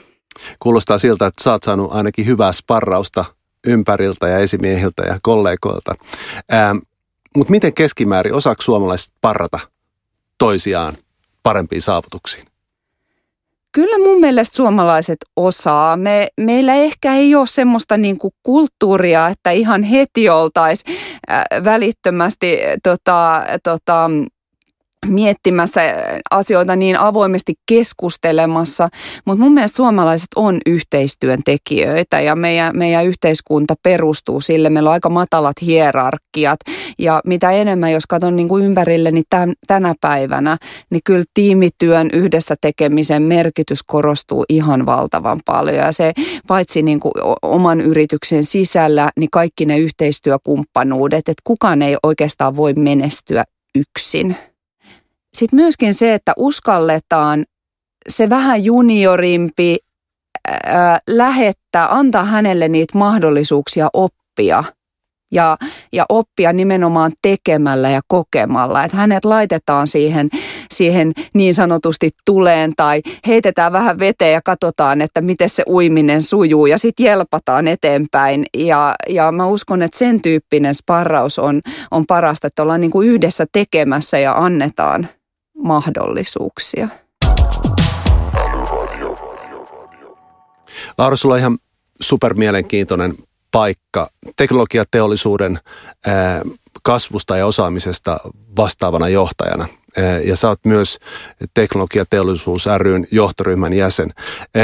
Kuulostaa 0.60 0.98
siltä, 0.98 1.26
että 1.26 1.44
sä 1.44 1.52
oot 1.52 1.64
saanut 1.64 1.92
ainakin 1.94 2.26
hyvää 2.26 2.52
sparrausta 2.52 3.26
ympäriltä 3.68 4.28
ja 4.28 4.38
esimiehiltä 4.38 5.04
ja 5.04 5.19
kollegoilta. 5.21 5.95
Ähm, 6.54 6.78
Mutta 7.36 7.52
miten 7.52 7.74
keskimäärin 7.74 8.33
osaako 8.33 8.62
suomalaiset 8.62 9.14
parrata 9.21 9.59
toisiaan 10.38 10.94
parempiin 11.44 11.81
saavutuksiin? 11.81 12.45
Kyllä 13.71 14.06
mun 14.06 14.19
mielestä 14.19 14.56
suomalaiset 14.56 15.18
osaa. 15.36 15.98
Me, 15.98 16.28
meillä 16.38 16.74
ehkä 16.74 17.16
ei 17.16 17.36
ole 17.36 17.48
semmoista 17.48 17.98
niin 17.98 18.18
kuin 18.18 18.33
kulttuuria, 18.44 19.28
että 19.28 19.52
ihan 19.52 19.83
heti 19.83 20.30
oltaisiin 20.30 20.98
äh, 21.31 21.44
välittömästi 21.64 22.59
tota, 22.83 23.44
tota, 23.64 24.09
miettimässä 25.07 25.81
asioita 26.31 26.76
niin 26.76 27.00
avoimesti 27.00 27.54
keskustelemassa, 27.66 28.90
mutta 29.26 29.44
mun 29.44 29.54
mielestä 29.54 29.76
suomalaiset 29.76 30.28
on 30.35 30.59
yhteistyön 30.66 31.40
tekijöitä 31.45 32.19
ja 32.19 32.35
meidän, 32.35 32.78
meidän 32.78 33.06
yhteiskunta 33.06 33.76
perustuu 33.83 34.42
sille. 34.42 34.69
Meillä 34.69 34.90
on 34.90 34.94
aika 34.94 35.09
matalat 35.09 35.56
hierarkiat 35.62 36.59
ja 37.00 37.21
mitä 37.26 37.52
enemmän, 37.52 37.92
jos 37.92 38.07
katson 38.07 38.35
niin 38.35 38.47
kuin 38.47 38.66
ympärille, 38.66 39.12
niin 39.12 39.26
tämän, 39.30 39.54
tänä 39.68 39.94
päivänä, 40.02 40.57
niin 40.90 41.02
kyllä 41.06 41.26
tiimityön 41.33 42.09
yhdessä 42.14 42.56
tekemisen 42.62 43.24
merkitys 43.24 43.80
korostuu 43.83 44.45
ihan 44.50 44.85
valtavan 44.85 45.40
paljon 45.45 45.76
ja 45.76 45.92
se 45.92 46.14
paitsi 46.47 46.81
niin 46.81 47.00
kuin 47.00 47.14
oman 47.42 47.81
yrityksen 47.81 48.44
sisällä, 48.44 49.09
niin 49.19 49.30
kaikki 49.31 49.66
ne 49.66 49.78
yhteistyökumppanuudet, 49.78 51.30
että 51.30 51.42
kukaan 51.44 51.81
ei 51.81 51.95
oikeastaan 52.04 52.56
voi 52.56 52.74
menestyä 52.74 53.44
yksin. 53.76 54.35
Sitten 55.35 55.57
myöskin 55.57 55.94
se, 55.94 56.13
että 56.13 56.33
uskalletaan 56.37 57.45
se 58.09 58.30
vähän 58.30 58.63
juniorimpi 58.63 59.77
ää, 60.47 60.99
lähettää, 61.09 61.87
antaa 61.89 62.23
hänelle 62.23 62.68
niitä 62.68 62.97
mahdollisuuksia 62.97 63.89
oppia 63.94 64.63
ja, 65.31 65.57
ja 65.94 66.06
oppia 66.09 66.54
nimenomaan 66.54 67.11
tekemällä 67.21 67.89
ja 67.89 68.01
kokemalla. 68.07 68.83
Että 68.83 68.97
hänet 68.97 69.25
laitetaan 69.25 69.87
siihen, 69.87 70.30
siihen 70.73 71.13
niin 71.33 71.54
sanotusti 71.54 72.09
tuleen 72.25 72.73
tai 72.75 73.01
heitetään 73.27 73.71
vähän 73.71 73.99
veteen 73.99 74.33
ja 74.33 74.42
katsotaan, 74.45 75.01
että 75.01 75.21
miten 75.21 75.49
se 75.49 75.63
uiminen 75.68 76.21
sujuu 76.21 76.65
ja 76.65 76.77
sitten 76.77 77.06
jelpataan 77.06 77.68
eteenpäin. 77.68 78.45
Ja, 78.57 78.95
ja 79.09 79.31
mä 79.31 79.47
uskon, 79.47 79.81
että 79.81 79.97
sen 79.97 80.21
tyyppinen 80.21 80.75
sparraus 80.75 81.39
on, 81.39 81.61
on 81.92 82.06
parasta, 82.06 82.47
että 82.47 82.61
ollaan 82.61 82.81
niin 82.81 82.92
kuin 82.92 83.09
yhdessä 83.09 83.45
tekemässä 83.51 84.19
ja 84.19 84.33
annetaan 84.33 85.09
mahdollisuuksia. 85.66 86.88
Laura, 90.98 91.16
sulla 91.16 91.36
on 91.36 91.40
ihan 91.40 91.57
supermielenkiintoinen 92.02 93.16
paikka 93.52 94.10
teknologiateollisuuden 94.36 95.60
kasvusta 96.84 97.38
ja 97.38 97.45
osaamisesta 97.45 98.19
vastaavana 98.57 99.10
johtajana. 99.10 99.68
Ja 100.23 100.35
sä 100.35 100.47
oot 100.47 100.59
myös 100.66 100.99
Teknologiateollisuus 101.54 102.66
ryn 102.78 103.07
johtoryhmän 103.11 103.73
jäsen. 103.73 104.14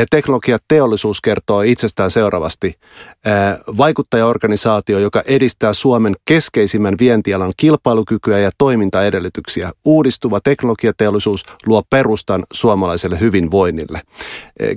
Teknologiateollisuus 0.10 1.22
kertoo 1.22 1.62
itsestään 1.62 2.12
seuraavasti. 2.12 2.76
Vaikuttajaorganisaatio, 3.78 5.00
joka 5.00 5.24
edistää 5.26 5.74
Suomen 5.74 6.16
keskeisimmän 6.26 6.96
vientialan 7.00 7.54
kilpailukykyä 7.58 8.40
ja 8.40 8.52
toimintaedellytyksiä. 8.58 9.72
Uudistuva 9.86 10.40
teknologiateollisuus 10.44 11.46
luo 11.66 11.84
perustan 11.90 12.44
suomalaiselle 12.54 13.20
hyvinvoinnille. 13.20 14.02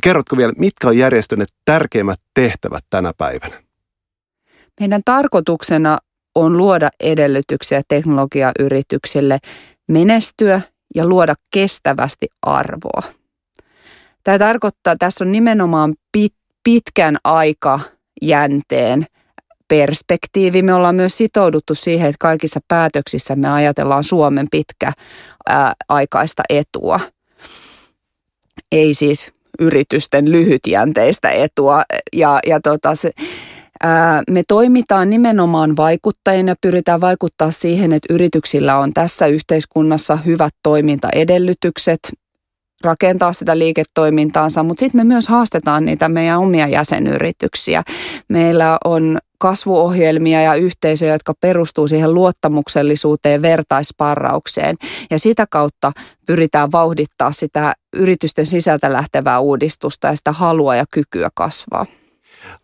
Kerrotko 0.03 0.37
vielä, 0.37 0.53
mitkä 0.59 0.89
on 0.89 0.99
järjestön 0.99 1.47
tärkeimmät 1.65 2.21
tehtävät 2.35 2.85
tänä 2.91 3.13
päivänä? 3.19 3.63
Meidän 4.81 5.01
tarkoituksena 5.05 5.99
on 6.35 6.57
luoda 6.57 6.89
edellytyksiä 7.01 7.83
teknologiayrityksille 7.89 9.39
menestyä 9.89 10.61
ja 10.95 11.07
luoda 11.07 11.35
kestävästi 11.51 12.27
arvoa. 12.43 13.03
Tämä 14.25 14.39
tarkoittaa, 14.39 14.97
tässä 14.97 15.25
on 15.25 15.33
nimenomaan 15.33 15.95
pit, 16.13 16.35
pitkän 16.65 17.17
aikajänteen 17.25 19.07
perspektiivi. 19.69 20.63
Me 20.63 20.75
ollaan 20.75 20.95
myös 20.95 21.17
sitouduttu 21.17 21.75
siihen, 21.75 22.09
että 22.09 22.17
kaikissa 22.21 22.61
päätöksissä 22.69 23.37
me 23.37 23.53
ajatellaan 23.53 24.05
Suomen 24.05 24.47
pitkä 24.51 24.93
ää, 25.49 25.73
aikaista 25.89 26.43
etua. 26.49 27.01
Ei 28.73 28.95
siis 28.95 29.33
yritysten 29.61 30.33
lyhytjänteistä 30.33 31.31
etua. 31.31 31.83
Ja, 32.13 32.41
ja 32.47 32.61
tota, 32.61 32.95
se, 32.95 33.11
me 34.31 34.43
toimitaan 34.49 35.11
nimenomaan 35.11 35.77
vaikuttajina 35.77 36.55
pyritään 36.61 37.01
vaikuttaa 37.01 37.51
siihen, 37.51 37.93
että 37.93 38.15
yrityksillä 38.15 38.79
on 38.79 38.93
tässä 38.95 39.27
yhteiskunnassa 39.27 40.17
hyvät 40.17 40.55
toimintaedellytykset 40.63 42.01
rakentaa 42.85 43.33
sitä 43.33 43.59
liiketoimintaansa, 43.59 44.63
mutta 44.63 44.81
sitten 44.81 45.01
me 45.01 45.05
myös 45.05 45.29
haastetaan 45.29 45.85
niitä 45.85 46.09
meidän 46.09 46.39
omia 46.39 46.67
jäsenyrityksiä. 46.67 47.83
Meillä 48.29 48.79
on 48.85 49.19
kasvuohjelmia 49.39 50.43
ja 50.43 50.55
yhteisöjä, 50.55 51.13
jotka 51.13 51.35
perustuu 51.41 51.89
siihen 51.89 52.15
luottamuksellisuuteen, 52.15 53.43
vertaisparraukseen. 53.43 54.77
Ja 55.11 55.19
sitä 55.19 55.47
kautta 55.51 55.93
pyritään 56.27 56.73
vauhdittaa 56.73 57.33
sitä 57.33 57.75
yritysten 57.93 58.47
sisältä 58.47 58.93
lähtevää 58.93 59.39
uudistusta 59.41 60.07
ja 60.07 60.17
sitä 60.17 60.33
halua 60.33 60.77
ja 60.77 60.85
kykyä 60.93 61.29
kasvaa. 61.35 61.87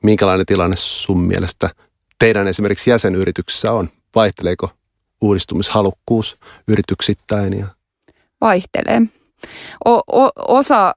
Minkälainen 0.03 0.47
tilanne 0.47 0.77
sun 0.77 1.21
mielestä 1.21 1.71
teidän 2.19 2.49
esimerkiksi 2.49 2.91
jäsenyrityksessä 2.91 3.73
on? 3.73 3.89
Vaihteleeko 4.15 4.71
uudistumishalukkuus 5.21 6.37
yrityksittäin? 6.69 7.59
Ja... 7.59 7.67
Vaihtelee. 8.41 9.03
O- 9.85 10.23
o- 10.25 10.57
osa, 10.59 10.93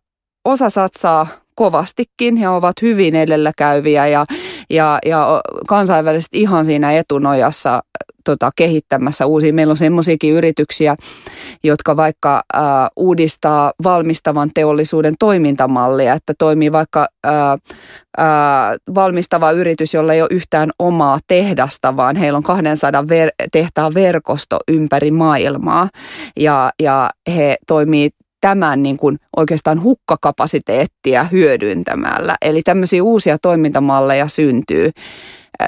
osa 0.46 0.70
satsaa 0.70 1.28
kovastikin 1.56 2.38
ja 2.38 2.52
ovat 2.52 2.82
hyvin 2.82 3.16
edelläkäyviä 3.16 4.08
ja, 4.08 4.26
ja, 4.70 5.00
ja 5.06 5.42
kansainvälisesti 5.68 6.42
ihan 6.42 6.66
siinä 6.66 6.92
etunojassa 6.92 7.82
tota, 8.24 8.52
kehittämässä 8.56 9.26
uusia. 9.26 9.54
Meillä 9.54 9.72
on 9.72 9.78
semmoisiakin 9.78 10.34
yrityksiä, 10.34 10.96
jotka 11.64 11.98
vaikka 11.98 12.44
äh, 12.56 12.62
uudistaa 12.96 13.74
valmistavan 13.84 14.50
teollisuuden 14.54 15.14
toimintamallia, 15.20 16.14
että 16.14 16.34
toimii 16.38 16.72
vaikka 16.72 17.08
äh, 17.26 17.34
äh, 18.20 18.26
valmistava 18.96 19.52
yritys, 19.52 19.94
jolla 19.94 20.14
ei 20.14 20.22
ole 20.22 20.30
yhtään 20.32 20.72
omaa 20.80 21.20
tehdasta, 21.28 21.98
vaan 21.98 22.16
heillä 22.16 22.38
on 22.38 22.44
200 22.44 23.02
ver- 23.02 23.48
tehtaan 23.52 23.94
verkosto 23.94 24.60
ympäri 24.68 25.12
maailmaa 25.12 25.90
ja, 26.40 26.72
ja 26.82 27.10
he 27.28 27.56
toimii 27.68 28.10
tämän 28.44 28.84
niin 28.84 28.98
kuin 28.98 29.18
oikeastaan 29.38 29.84
hukkakapasiteettia 29.84 31.24
hyödyntämällä. 31.24 32.36
Eli 32.42 32.62
tämmöisiä 32.62 33.04
uusia 33.04 33.38
toimintamalleja 33.42 34.28
syntyy. 34.28 34.92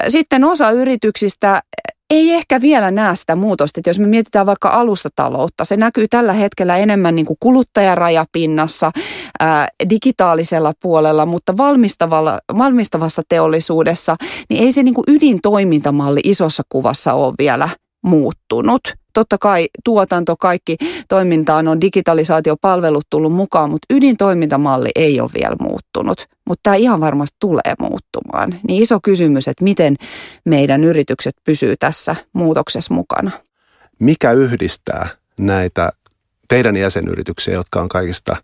Sitten 0.08 0.44
osa 0.44 0.70
yrityksistä 0.70 1.60
ei 2.10 2.32
ehkä 2.32 2.60
vielä 2.60 2.90
näe 2.90 3.16
sitä 3.16 3.36
muutosta. 3.36 3.80
Että 3.80 3.90
jos 3.90 3.98
me 3.98 4.06
mietitään 4.06 4.46
vaikka 4.46 4.68
alustataloutta, 4.68 5.64
se 5.64 5.76
näkyy 5.76 6.08
tällä 6.08 6.32
hetkellä 6.32 6.76
enemmän 6.76 7.14
niin 7.14 7.26
kuin 7.26 7.36
kuluttajarajapinnassa, 7.40 8.90
ää, 9.40 9.68
digitaalisella 9.90 10.72
puolella, 10.82 11.26
mutta 11.26 11.56
valmistavassa 12.58 13.22
teollisuudessa, 13.28 14.16
niin 14.50 14.64
ei 14.64 14.72
se 14.72 14.82
niin 14.82 14.94
kuin 14.94 15.04
ydintoimintamalli 15.08 16.20
isossa 16.24 16.62
kuvassa 16.68 17.12
ole 17.12 17.34
vielä 17.38 17.68
muuttunut. 18.04 18.82
Totta 19.16 19.38
kai 19.38 19.68
tuotanto, 19.84 20.36
kaikki 20.36 20.76
toimintaan 21.08 21.68
on 21.68 21.80
digitalisaatiopalvelut 21.80 23.04
tullut 23.10 23.32
mukaan, 23.32 23.70
mutta 23.70 23.94
ydintoimintamalli 23.94 24.88
ei 24.94 25.20
ole 25.20 25.30
vielä 25.40 25.56
muuttunut. 25.60 26.26
Mutta 26.48 26.60
tämä 26.62 26.76
ihan 26.76 27.00
varmasti 27.00 27.36
tulee 27.40 27.74
muuttumaan. 27.78 28.54
Niin 28.68 28.82
iso 28.82 28.98
kysymys, 29.02 29.48
että 29.48 29.64
miten 29.64 29.96
meidän 30.44 30.84
yritykset 30.84 31.34
pysyy 31.44 31.76
tässä 31.76 32.16
muutoksessa 32.32 32.94
mukana. 32.94 33.30
Mikä 33.98 34.32
yhdistää 34.32 35.08
näitä 35.38 35.90
teidän 36.48 36.76
jäsenyrityksiä, 36.76 37.54
jotka 37.54 37.80
on 37.80 37.88
kaikista 37.88 38.36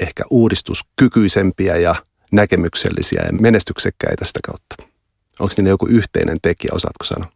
ehkä 0.00 0.24
uudistuskykyisempiä 0.30 1.76
ja 1.76 1.94
näkemyksellisiä 2.32 3.22
ja 3.26 3.32
menestyksekkäitä 3.32 4.24
sitä 4.24 4.40
kautta? 4.46 4.76
Onko 5.40 5.54
niillä 5.56 5.70
joku 5.70 5.86
yhteinen 5.86 6.38
tekijä, 6.42 6.70
osaatko 6.74 7.04
sanoa? 7.04 7.28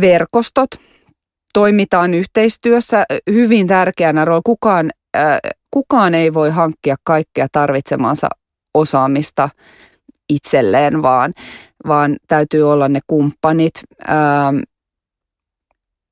Verkostot, 0.00 0.70
toimitaan 1.56 2.14
yhteistyössä 2.14 3.04
hyvin 3.30 3.66
tärkeänä 3.66 4.24
rooli. 4.24 4.40
Kukaan, 4.44 4.90
äh, 5.16 5.38
kukaan 5.70 6.14
ei 6.14 6.34
voi 6.34 6.50
hankkia 6.50 6.96
kaikkea 7.04 7.46
tarvitsemansa 7.52 8.26
osaamista 8.74 9.48
itselleen, 10.28 11.02
vaan, 11.02 11.32
vaan 11.88 12.16
täytyy 12.28 12.72
olla 12.72 12.88
ne 12.88 13.00
kumppanit. 13.06 13.72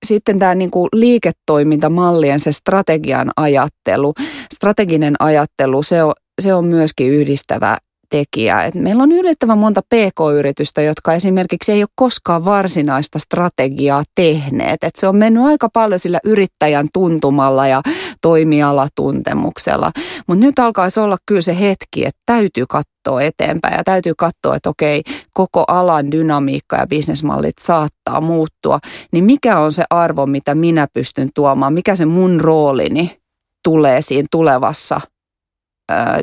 Sitten 0.07 0.39
tämä 0.39 0.55
niin 0.55 0.71
kuin 0.71 0.89
liiketoimintamallien, 0.93 2.41
se 2.41 2.53
strategian 2.53 3.31
ajattelu, 3.37 4.15
strateginen 4.55 5.15
ajattelu, 5.19 5.83
se 5.83 6.03
on, 6.03 6.13
se 6.43 6.55
on 6.55 6.65
myöskin 6.65 7.11
yhdistävä 7.11 7.79
tekijä. 8.15 8.63
Et 8.63 8.75
meillä 8.75 9.03
on 9.03 9.13
yllättävän 9.13 9.59
monta 9.59 9.81
pk-yritystä, 9.83 10.83
jotka 10.83 11.15
esimerkiksi 11.15 11.73
ei 11.73 11.83
ole 11.83 11.89
koskaan 11.95 12.45
varsinaista 12.45 13.19
strategiaa 13.19 14.03
tehneet. 14.15 14.85
Et 14.85 14.97
se 14.97 15.09
on 15.09 15.17
mennyt 15.17 15.45
aika 15.45 15.69
paljon 15.69 15.99
sillä 15.99 16.19
yrittäjän 16.25 16.87
tuntumalla 16.93 17.67
ja 17.67 17.83
toimialatuntemuksella. 18.23 19.91
Mutta 20.27 20.47
nyt 20.47 20.59
alkaisi 20.59 21.01
olla 21.01 21.17
kyllä 21.27 21.41
se 21.41 21.61
hetki, 21.61 22.07
että 22.07 22.23
täytyy 22.27 22.65
katsoa 22.69 23.23
eteenpäin 23.23 23.75
ja 23.75 23.85
täytyy 23.85 24.13
katsoa, 24.19 24.57
että 24.57 24.71
okei, 24.71 25.03
koko 25.33 25.65
alan 25.69 26.13
dynamiikka 26.13 26.77
ja 26.77 26.87
bisnesmallit 26.87 27.59
saattaa 27.61 28.21
muuttua. 28.21 28.79
Niin 29.13 29.25
mikä 29.25 29.59
on 29.59 29.73
se 29.73 29.85
arvo, 29.91 30.27
mitä 30.27 30.55
minä 30.55 30.87
pystyn 30.93 31.29
tuomaan? 31.35 31.73
Mikä 31.73 31.95
se 31.95 32.05
mun 32.05 32.41
roolini 32.41 33.19
tulee 33.65 34.01
siinä 34.01 34.29
tulevassa 34.31 35.01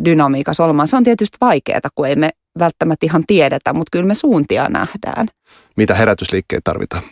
dynamiikassa 0.05 0.65
olemaan. 0.65 0.87
Se 0.87 0.97
on 0.97 1.03
tietysti 1.03 1.37
vaikeaa, 1.41 1.79
kun 1.95 2.07
ei 2.07 2.15
me 2.15 2.29
välttämättä 2.59 3.05
ihan 3.05 3.23
tiedetä, 3.27 3.73
mutta 3.73 3.89
kyllä 3.91 4.05
me 4.05 4.15
suuntia 4.15 4.69
nähdään. 4.69 5.27
Mitä 5.77 5.93
herätysliikkeet 5.93 6.63
tarvitaan? 6.63 7.03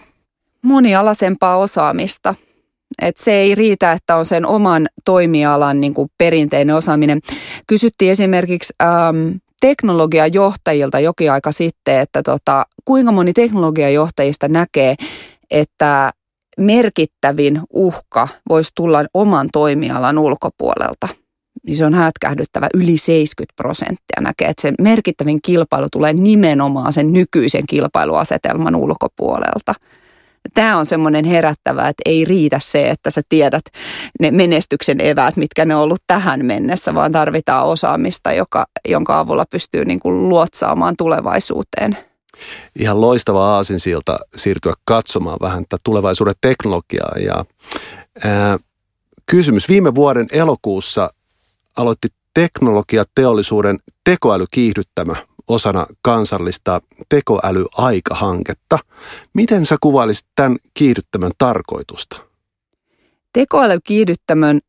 Monialaisempaa 0.61 1.57
osaamista. 1.57 2.35
Et 3.01 3.17
se 3.17 3.31
ei 3.31 3.55
riitä, 3.55 3.91
että 3.91 4.15
on 4.15 4.25
sen 4.25 4.45
oman 4.45 4.87
toimialan 5.05 5.81
niin 5.81 5.93
kuin 5.93 6.09
perinteinen 6.17 6.75
osaaminen. 6.75 7.19
Kysyttiin 7.67 8.11
esimerkiksi 8.11 8.73
äm, 8.83 9.39
teknologiajohtajilta 9.61 10.99
jokin 10.99 11.31
aika 11.31 11.51
sitten, 11.51 11.99
että 11.99 12.23
tota, 12.23 12.65
kuinka 12.85 13.11
moni 13.11 13.33
teknologiajohtajista 13.33 14.47
näkee, 14.47 14.95
että 15.51 16.11
merkittävin 16.57 17.61
uhka 17.73 18.27
voisi 18.49 18.71
tulla 18.75 19.05
oman 19.13 19.49
toimialan 19.53 20.17
ulkopuolelta– 20.17 21.07
niin 21.69 21.77
se 21.77 21.85
on 21.85 21.93
hätkähdyttävä. 21.93 22.67
Yli 22.73 22.97
70 22.97 23.53
prosenttia 23.55 24.21
näkee, 24.21 24.47
että 24.47 24.61
se 24.61 24.73
merkittävin 24.81 25.39
kilpailu 25.41 25.87
tulee 25.91 26.13
nimenomaan 26.13 26.93
sen 26.93 27.13
nykyisen 27.13 27.63
kilpailuasetelman 27.69 28.75
ulkopuolelta. 28.75 29.75
Tämä 30.53 30.77
on 30.77 30.85
semmoinen 30.85 31.25
herättävä, 31.25 31.87
että 31.87 32.01
ei 32.05 32.25
riitä 32.25 32.59
se, 32.61 32.89
että 32.89 33.09
sä 33.09 33.21
tiedät 33.29 33.61
ne 34.19 34.31
menestyksen 34.31 35.01
eväät, 35.01 35.35
mitkä 35.35 35.65
ne 35.65 35.75
on 35.75 35.81
ollut 35.81 36.03
tähän 36.07 36.45
mennessä, 36.45 36.93
vaan 36.93 37.11
tarvitaan 37.11 37.65
osaamista, 37.65 38.31
joka, 38.31 38.65
jonka 38.87 39.19
avulla 39.19 39.45
pystyy 39.49 39.85
niin 39.85 39.99
kuin 39.99 40.29
luotsaamaan 40.29 40.95
tulevaisuuteen. 40.97 41.97
Ihan 42.79 43.01
loistava 43.01 43.55
aasinsilta 43.55 44.19
siirtyä 44.35 44.73
katsomaan 44.85 45.37
vähän 45.41 45.63
tätä 45.69 45.81
tulevaisuuden 45.83 46.35
teknologiaa. 46.41 47.15
Ja, 47.25 47.45
ää, 48.23 48.57
kysymys. 49.25 49.69
Viime 49.69 49.95
vuoden 49.95 50.27
elokuussa 50.31 51.09
aloitti 51.79 52.07
teknologiateollisuuden 52.33 53.77
tekoälykiihdyttämö 54.03 55.13
osana 55.47 55.85
kansallista 56.01 56.81
tekoälyaikahanketta. 57.09 58.79
Miten 59.33 59.65
sä 59.65 59.77
kuvailisit 59.81 60.27
tämän 60.35 60.57
kiihdyttämön 60.73 61.31
tarkoitusta? 61.37 62.21
Tekoälykiihdyttämön 63.33 64.59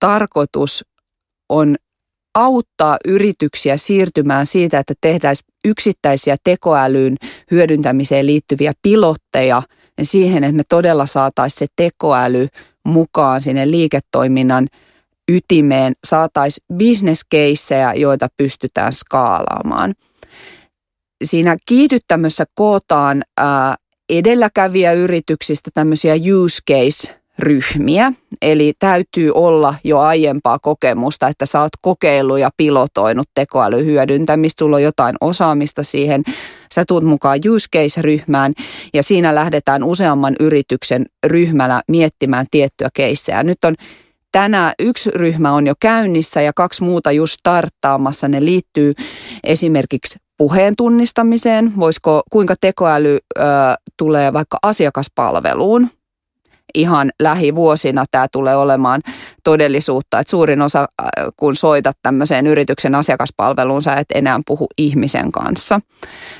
tarkoitus 0.00 0.84
on 1.48 1.76
auttaa 2.34 2.96
yrityksiä 3.04 3.76
siirtymään 3.76 4.46
siitä, 4.46 4.78
että 4.78 4.94
tehdään 5.00 5.36
yksittäisiä 5.64 6.36
tekoälyn 6.44 7.16
hyödyntämiseen 7.50 8.26
liittyviä 8.26 8.72
pilotteja 8.82 9.62
siihen, 10.02 10.44
että 10.44 10.56
me 10.56 10.62
todella 10.68 11.06
saataisiin 11.06 11.58
se 11.58 11.66
tekoäly 11.76 12.48
mukaan 12.84 13.40
sinne 13.40 13.70
liiketoiminnan 13.70 14.68
ytimeen, 15.32 15.92
saataisiin 16.06 16.66
bisneskeissejä, 16.76 17.92
joita 17.94 18.28
pystytään 18.36 18.92
skaalaamaan. 18.92 19.94
Siinä 21.24 21.56
kiihdyttämössä 21.66 22.44
kootaan 22.54 23.22
ää, 23.38 23.74
edelläkävijäyrityksistä 24.08 25.70
tämmöisiä 25.74 26.14
use 26.14 26.58
case 26.70 27.14
ryhmiä. 27.38 28.12
Eli 28.42 28.72
täytyy 28.78 29.32
olla 29.34 29.74
jo 29.84 29.98
aiempaa 29.98 30.58
kokemusta, 30.58 31.28
että 31.28 31.46
sä 31.46 31.60
oot 31.60 31.72
kokeillut 31.80 32.38
ja 32.38 32.50
pilotoinut 32.56 33.26
tekoälyhyödyntämistä, 33.34 34.58
sulla 34.58 34.76
on 34.76 34.82
jotain 34.82 35.16
osaamista 35.20 35.82
siihen. 35.82 36.22
Sä 36.74 36.84
tuut 36.88 37.04
mukaan 37.04 37.38
use 37.48 37.68
case-ryhmään 37.76 38.52
ja 38.94 39.02
siinä 39.02 39.34
lähdetään 39.34 39.84
useamman 39.84 40.36
yrityksen 40.40 41.06
ryhmänä 41.26 41.82
miettimään 41.88 42.46
tiettyä 42.50 42.88
keissejä. 42.94 43.42
Nyt 43.42 43.64
on 43.64 43.74
tänään 44.36 44.72
yksi 44.78 45.10
ryhmä 45.10 45.52
on 45.52 45.66
jo 45.66 45.74
käynnissä 45.80 46.40
ja 46.40 46.52
kaksi 46.52 46.84
muuta 46.84 47.12
just 47.12 47.34
starttaamassa. 47.38 48.28
Ne 48.28 48.44
liittyy 48.44 48.92
esimerkiksi 49.44 50.18
puheen 50.38 50.74
tunnistamiseen, 50.76 51.72
voisiko, 51.76 52.22
kuinka 52.32 52.54
tekoäly 52.60 53.18
ö, 53.38 53.42
tulee 53.98 54.32
vaikka 54.32 54.58
asiakaspalveluun 54.62 55.90
ihan 56.74 57.10
lähivuosina 57.22 58.04
tämä 58.10 58.26
tulee 58.32 58.56
olemaan 58.56 59.02
todellisuutta, 59.44 60.18
että 60.18 60.30
suurin 60.30 60.62
osa, 60.62 60.80
äh, 60.80 61.08
kun 61.36 61.56
soitat 61.56 61.96
tämmöiseen 62.02 62.46
yrityksen 62.46 62.94
asiakaspalveluun, 62.94 63.82
sä 63.82 63.94
et 63.94 64.06
enää 64.14 64.40
puhu 64.46 64.66
ihmisen 64.78 65.32
kanssa. 65.32 65.80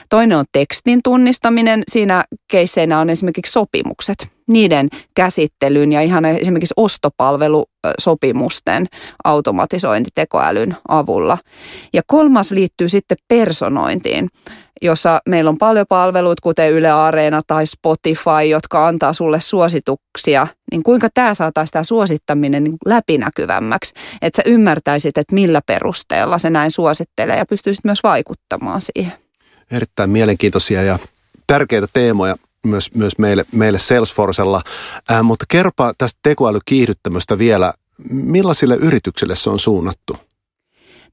Toinen 0.08 0.38
on 0.38 0.44
tekstin 0.52 1.00
tunnistaminen. 1.04 1.82
Siinä 1.90 2.24
keisseinä 2.50 2.98
on 2.98 3.10
esimerkiksi 3.10 3.52
sopimukset, 3.52 4.28
niiden 4.48 4.88
käsittelyyn 5.14 5.92
ja 5.92 6.00
ihan 6.00 6.24
esimerkiksi 6.24 6.74
ostopalvelusopimusten 6.76 8.86
automatisointi 9.24 10.10
tekoälyn 10.14 10.76
avulla. 10.88 11.38
Ja 11.92 12.02
kolmas 12.06 12.52
liittyy 12.52 12.88
sitten 12.88 13.18
personointiin 13.28 14.28
jossa 14.82 15.20
meillä 15.28 15.48
on 15.48 15.58
paljon 15.58 15.86
palveluita, 15.88 16.40
kuten 16.42 16.70
Yle 16.70 16.90
Areena 16.90 17.42
tai 17.46 17.66
Spotify, 17.66 18.44
jotka 18.50 18.86
antaa 18.86 19.12
sulle 19.12 19.40
suosituksia, 19.40 20.46
niin 20.70 20.82
kuinka 20.82 21.08
tämä 21.14 21.34
saataisiin 21.34 21.72
tämä 21.72 21.82
suosittaminen 21.82 22.64
niin 22.64 22.76
läpinäkyvämmäksi, 22.86 23.94
että 24.22 24.42
sä 24.42 24.50
ymmärtäisit, 24.50 25.18
että 25.18 25.34
millä 25.34 25.60
perusteella 25.66 26.38
se 26.38 26.50
näin 26.50 26.70
suosittelee 26.70 27.36
ja 27.36 27.46
pystyisit 27.46 27.84
myös 27.84 28.02
vaikuttamaan 28.02 28.80
siihen. 28.80 29.12
Erittäin 29.70 30.10
mielenkiintoisia 30.10 30.82
ja 30.82 30.98
tärkeitä 31.46 31.86
teemoja 31.92 32.36
myös, 32.66 32.94
myös 32.94 33.18
meille, 33.18 33.44
meille 33.52 33.78
Salesforcella, 33.78 34.62
äh, 35.10 35.22
mutta 35.22 35.44
kerropa 35.48 35.94
tästä 35.98 36.18
tekoälykiihdyttämöstä 36.22 37.38
vielä, 37.38 37.72
millaisille 38.10 38.76
yrityksille 38.76 39.36
se 39.36 39.50
on 39.50 39.58
suunnattu? 39.58 40.16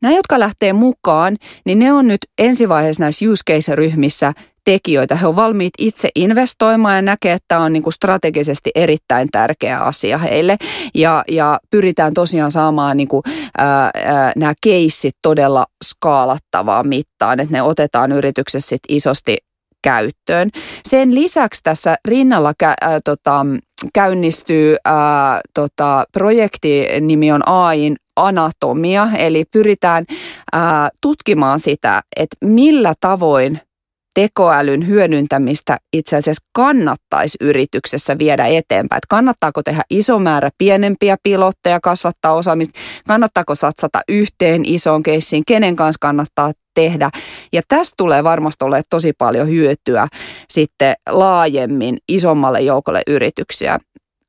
Nämä, 0.04 0.16
jotka 0.16 0.40
lähtee 0.40 0.74
mukaan, 0.74 1.38
niin 1.66 1.80
ne 1.80 1.94
on 1.94 2.08
nyt 2.08 2.20
ensivaiheessa 2.38 3.04
näissä 3.04 3.26
use 3.30 3.44
case-ryhmissä 3.52 4.34
tekijöitä. 4.66 5.16
He 5.16 5.28
on 5.28 5.36
valmiit 5.36 5.74
itse 5.78 6.10
investoimaan 6.16 6.96
ja 6.96 7.02
näkee, 7.02 7.32
että 7.32 7.46
tämä 7.48 7.62
on 7.62 7.74
niin 7.74 7.84
kuin 7.84 7.94
strategisesti 7.94 8.72
erittäin 8.76 9.28
tärkeä 9.32 9.80
asia 9.80 10.18
heille. 10.18 10.58
Ja, 10.96 11.24
ja 11.32 11.60
pyritään 11.70 12.14
tosiaan 12.14 12.52
saamaan 12.52 12.98
niin 12.98 13.08
kuin, 13.08 13.24
ää, 13.58 13.92
ää, 14.06 14.32
nämä 14.36 14.54
keissit 14.64 15.16
todella 15.22 15.66
skaalattavaa 15.84 16.84
mittaan, 16.84 17.40
että 17.40 17.54
ne 17.54 17.62
otetaan 17.62 18.12
yrityksessä 18.12 18.70
sit 18.70 18.82
isosti 18.90 19.38
käyttöön. 19.84 20.50
Sen 20.88 21.16
lisäksi 21.16 21.64
tässä 21.64 21.96
rinnalla 22.08 22.54
kä, 22.58 22.74
ää, 22.82 23.00
tota, 23.06 23.46
käynnistyy 23.94 24.76
ää, 24.86 25.42
tota, 25.54 26.06
projekti 26.14 26.88
nimi 27.02 27.32
on 27.32 27.48
AIN 27.48 27.96
anatomia, 28.16 29.08
eli 29.18 29.46
pyritään 29.52 30.06
ää, 30.54 30.90
tutkimaan 31.02 31.60
sitä, 31.60 32.02
että 32.16 32.38
millä 32.46 32.94
tavoin 33.00 33.60
tekoälyn 34.14 34.88
hyödyntämistä 34.88 35.78
itse 35.94 36.16
asiassa 36.16 36.46
kannattaisi 36.54 37.38
yrityksessä 37.42 38.18
viedä 38.18 38.46
eteenpäin. 38.46 38.98
Että 38.98 39.08
kannattaako 39.10 39.64
tehdä 39.64 39.82
iso 39.90 40.20
määrä 40.20 40.50
pienempiä 40.58 41.18
pilotteja, 41.24 41.80
kasvattaa 41.80 42.34
osaamista, 42.34 42.80
kannattaako 43.08 43.56
satsata 43.56 44.02
yhteen 44.10 44.62
isoon 44.66 45.04
keissiin, 45.04 45.44
kenen 45.48 45.76
kanssa 45.76 45.98
kannattaa 46.02 46.52
tehdä. 46.74 47.10
Ja 47.54 47.62
tästä 47.68 47.94
tulee 47.98 48.24
varmasti 48.24 48.66
olemaan 48.66 48.84
tosi 48.90 49.14
paljon 49.18 49.50
hyötyä 49.50 50.08
sitten 50.50 50.94
laajemmin 51.10 51.98
isommalle 52.10 52.62
joukolle 52.62 53.02
yrityksiä 53.08 53.80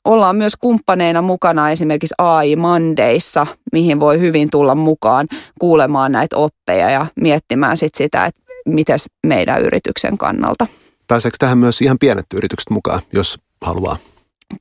ollaan 0.05 0.37
myös 0.37 0.57
kumppaneina 0.61 1.23
mukana 1.23 1.71
esimerkiksi 1.71 2.15
AI 2.19 2.57
Mandeissa, 2.57 3.47
mihin 3.73 4.01
voi 4.01 4.21
hyvin 4.21 4.51
tulla 4.51 4.75
mukaan 4.75 5.27
kuulemaan 5.61 6.13
näitä 6.13 6.37
oppeja 6.37 6.91
ja 6.91 7.07
miettimään 7.21 7.77
sit 7.77 7.95
sitä, 7.95 8.27
että 8.27 8.41
miten 8.67 8.99
meidän 9.27 9.63
yrityksen 9.63 10.19
kannalta. 10.19 10.67
Pääseekö 11.07 11.37
tähän 11.39 11.59
myös 11.59 11.83
ihan 11.83 11.99
pienet 11.99 12.27
yritykset 12.35 12.71
mukaan, 12.71 13.03
jos 13.13 13.39
haluaa? 13.61 13.97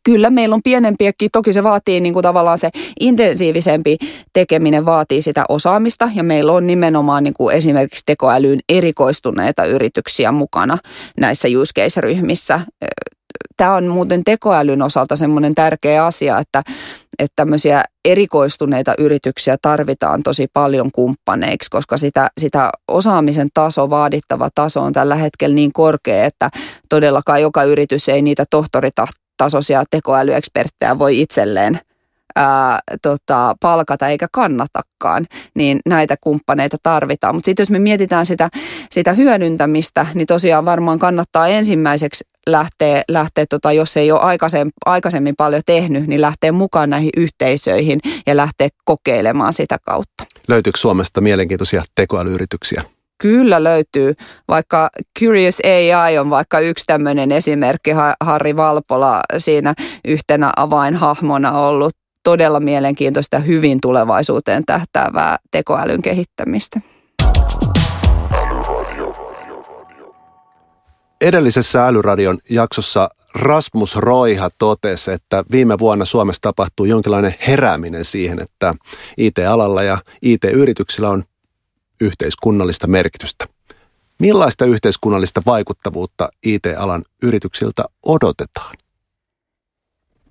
Kyllä 0.03 0.29
meillä 0.29 0.55
on 0.55 0.63
pienempiäkin, 0.63 1.29
toki 1.31 1.53
se 1.53 1.63
vaatii 1.63 2.01
niin 2.01 2.13
kuin 2.13 2.23
tavallaan 2.23 2.57
se 2.57 2.69
intensiivisempi 2.99 3.97
tekeminen 4.33 4.85
vaatii 4.85 5.21
sitä 5.21 5.43
osaamista 5.49 6.09
ja 6.15 6.23
meillä 6.23 6.51
on 6.51 6.67
nimenomaan 6.67 7.23
niin 7.23 7.33
kuin 7.33 7.55
esimerkiksi 7.55 8.03
tekoälyyn 8.05 8.59
erikoistuneita 8.69 9.65
yrityksiä 9.65 10.31
mukana 10.31 10.77
näissä 11.19 11.47
use 11.57 11.73
case-ryhmissä 11.81 12.61
tämä 13.57 13.75
on 13.75 13.87
muuten 13.87 14.23
tekoälyn 14.23 14.81
osalta 14.81 15.15
semmoinen 15.15 15.55
tärkeä 15.55 16.05
asia, 16.05 16.39
että, 16.39 16.63
että 17.19 17.33
tämmöisiä 17.35 17.83
erikoistuneita 18.05 18.93
yrityksiä 18.97 19.57
tarvitaan 19.61 20.23
tosi 20.23 20.47
paljon 20.53 20.89
kumppaneiksi, 20.91 21.69
koska 21.69 21.97
sitä, 21.97 22.27
sitä 22.41 22.69
osaamisen 22.87 23.47
taso, 23.53 23.89
vaadittava 23.89 24.49
taso 24.55 24.81
on 24.81 24.93
tällä 24.93 25.15
hetkellä 25.15 25.55
niin 25.55 25.73
korkea, 25.73 26.25
että 26.25 26.49
todellakaan 26.89 27.41
joka 27.41 27.63
yritys 27.63 28.09
ei 28.09 28.21
niitä 28.21 28.45
tohtoritasoisia 28.49 29.83
tekoälyeksperttejä 29.91 30.99
voi 30.99 31.21
itselleen– 31.21 31.79
ää, 32.35 32.79
tota, 33.01 33.55
palkata 33.59 34.07
eikä 34.07 34.27
kannatakaan, 34.31 35.27
niin 35.55 35.79
näitä 35.85 36.15
kumppaneita 36.21 36.77
tarvitaan. 36.83 37.35
Mutta 37.35 37.45
sitten 37.45 37.63
jos 37.63 37.71
me 37.71 37.79
mietitään 37.79 38.25
sitä, 38.25 38.49
sitä 38.91 39.13
hyödyntämistä, 39.13 40.07
niin 40.13 40.27
tosiaan 40.27 40.65
varmaan 40.65 40.99
kannattaa 40.99 41.47
ensimmäiseksi 41.47 42.23
lähteä, 42.47 43.03
lähteä 43.07 43.45
tota, 43.49 43.71
jos 43.71 43.97
ei 43.97 44.11
ole 44.11 44.19
aikaisemmin, 44.19 44.71
aikaisemmin 44.85 45.35
paljon 45.37 45.61
tehnyt, 45.65 46.07
niin 46.07 46.21
lähteä 46.21 46.51
mukaan 46.51 46.89
näihin 46.89 47.09
yhteisöihin 47.17 47.99
ja 48.27 48.37
lähteä 48.37 48.69
kokeilemaan 48.85 49.53
sitä 49.53 49.77
kautta. 49.85 50.25
Löytyykö 50.47 50.79
Suomesta 50.79 51.21
mielenkiintoisia 51.21 51.83
tekoälyyrityksiä? 51.95 52.83
Kyllä 53.21 53.63
löytyy, 53.63 54.13
vaikka 54.47 54.89
Curious 55.19 55.61
AI 55.63 56.17
on 56.17 56.29
vaikka 56.29 56.59
yksi 56.59 56.85
tämmöinen 56.85 57.31
esimerkki, 57.31 57.91
Harri 58.19 58.55
Valpola 58.55 59.21
siinä 59.37 59.73
yhtenä 60.07 60.51
avainhahmona 60.57 61.51
ollut 61.51 61.93
todella 62.23 62.59
mielenkiintoista 62.59 63.39
hyvin 63.39 63.81
tulevaisuuteen 63.81 64.63
tähtäävää 64.65 65.37
tekoälyn 65.51 66.01
kehittämistä. 66.01 66.79
Edellisessä 71.23 71.87
Älyradion 71.87 72.39
jaksossa 72.49 73.09
Rasmus 73.35 73.95
Roiha 73.95 74.49
totesi, 74.57 75.11
että 75.11 75.43
viime 75.51 75.79
vuonna 75.79 76.05
Suomessa 76.05 76.41
tapahtui 76.41 76.89
jonkinlainen 76.89 77.35
herääminen 77.47 78.05
siihen, 78.05 78.39
että 78.39 78.75
IT-alalla 79.17 79.83
ja 79.83 79.97
IT-yrityksillä 80.21 81.09
on 81.09 81.23
yhteiskunnallista 82.01 82.87
merkitystä. 82.87 83.45
Millaista 84.19 84.65
yhteiskunnallista 84.65 85.41
vaikuttavuutta 85.45 86.29
IT-alan 86.45 87.03
yrityksiltä 87.21 87.83
odotetaan? 88.05 88.75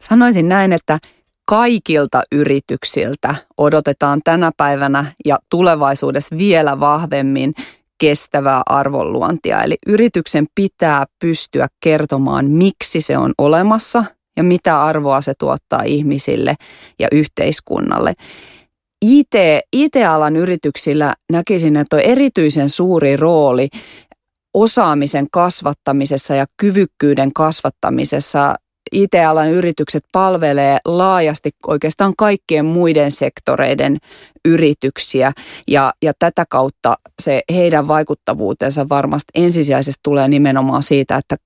Sanoisin 0.00 0.48
näin, 0.48 0.72
että 0.72 0.98
kaikilta 1.44 2.22
yrityksiltä 2.32 3.34
odotetaan 3.56 4.20
tänä 4.24 4.50
päivänä 4.56 5.04
ja 5.24 5.38
tulevaisuudessa 5.50 6.38
vielä 6.38 6.80
vahvemmin 6.80 7.54
kestävää 8.02 8.62
arvonluontia. 8.66 9.62
Eli 9.62 9.76
yrityksen 9.86 10.46
pitää 10.54 11.04
pystyä 11.18 11.68
kertomaan, 11.80 12.50
miksi 12.50 13.00
se 13.00 13.18
on 13.18 13.32
olemassa 13.38 14.04
ja 14.36 14.42
mitä 14.42 14.82
arvoa 14.82 15.20
se 15.20 15.32
tuottaa 15.38 15.82
ihmisille 15.84 16.54
ja 16.98 17.08
yhteiskunnalle. 17.12 18.12
IT, 19.04 19.32
IT-alan 19.72 20.36
yrityksillä 20.36 21.14
näkisin, 21.32 21.76
että 21.76 21.96
on 21.96 22.02
erityisen 22.02 22.68
suuri 22.68 23.16
rooli 23.16 23.68
osaamisen 24.54 25.26
kasvattamisessa 25.32 26.34
ja 26.34 26.46
kyvykkyyden 26.56 27.32
kasvattamisessa 27.32 28.54
IT-alan 28.92 29.50
yritykset 29.50 30.04
palvelee 30.12 30.78
laajasti 30.84 31.50
oikeastaan 31.66 32.12
kaikkien 32.18 32.64
muiden 32.64 33.10
sektoreiden 33.10 33.96
yrityksiä 34.44 35.32
ja, 35.68 35.92
ja 36.02 36.12
tätä 36.18 36.44
kautta 36.48 36.94
se 37.22 37.42
heidän 37.52 37.88
vaikuttavuutensa 37.88 38.88
varmasti 38.88 39.30
ensisijaisesti 39.34 40.00
tulee 40.02 40.28
nimenomaan 40.28 40.82
siitä, 40.82 41.16
että 41.16 41.36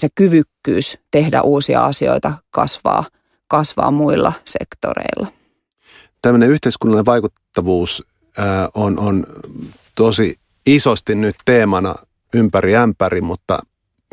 se 0.00 0.08
kyvykkyys 0.14 0.98
tehdä 1.10 1.42
uusia 1.42 1.84
asioita 1.84 2.32
kasvaa, 2.50 3.04
kasvaa 3.48 3.90
muilla 3.90 4.32
sektoreilla. 4.44 5.26
Tämmöinen 6.22 6.50
yhteiskunnallinen 6.50 7.06
vaikuttavuus 7.06 8.06
on, 8.74 8.98
on 8.98 9.26
tosi 9.94 10.36
isosti 10.66 11.14
nyt 11.14 11.36
teemana 11.44 11.94
ympäri 12.34 12.76
ämpäri, 12.76 13.20
mutta 13.20 13.58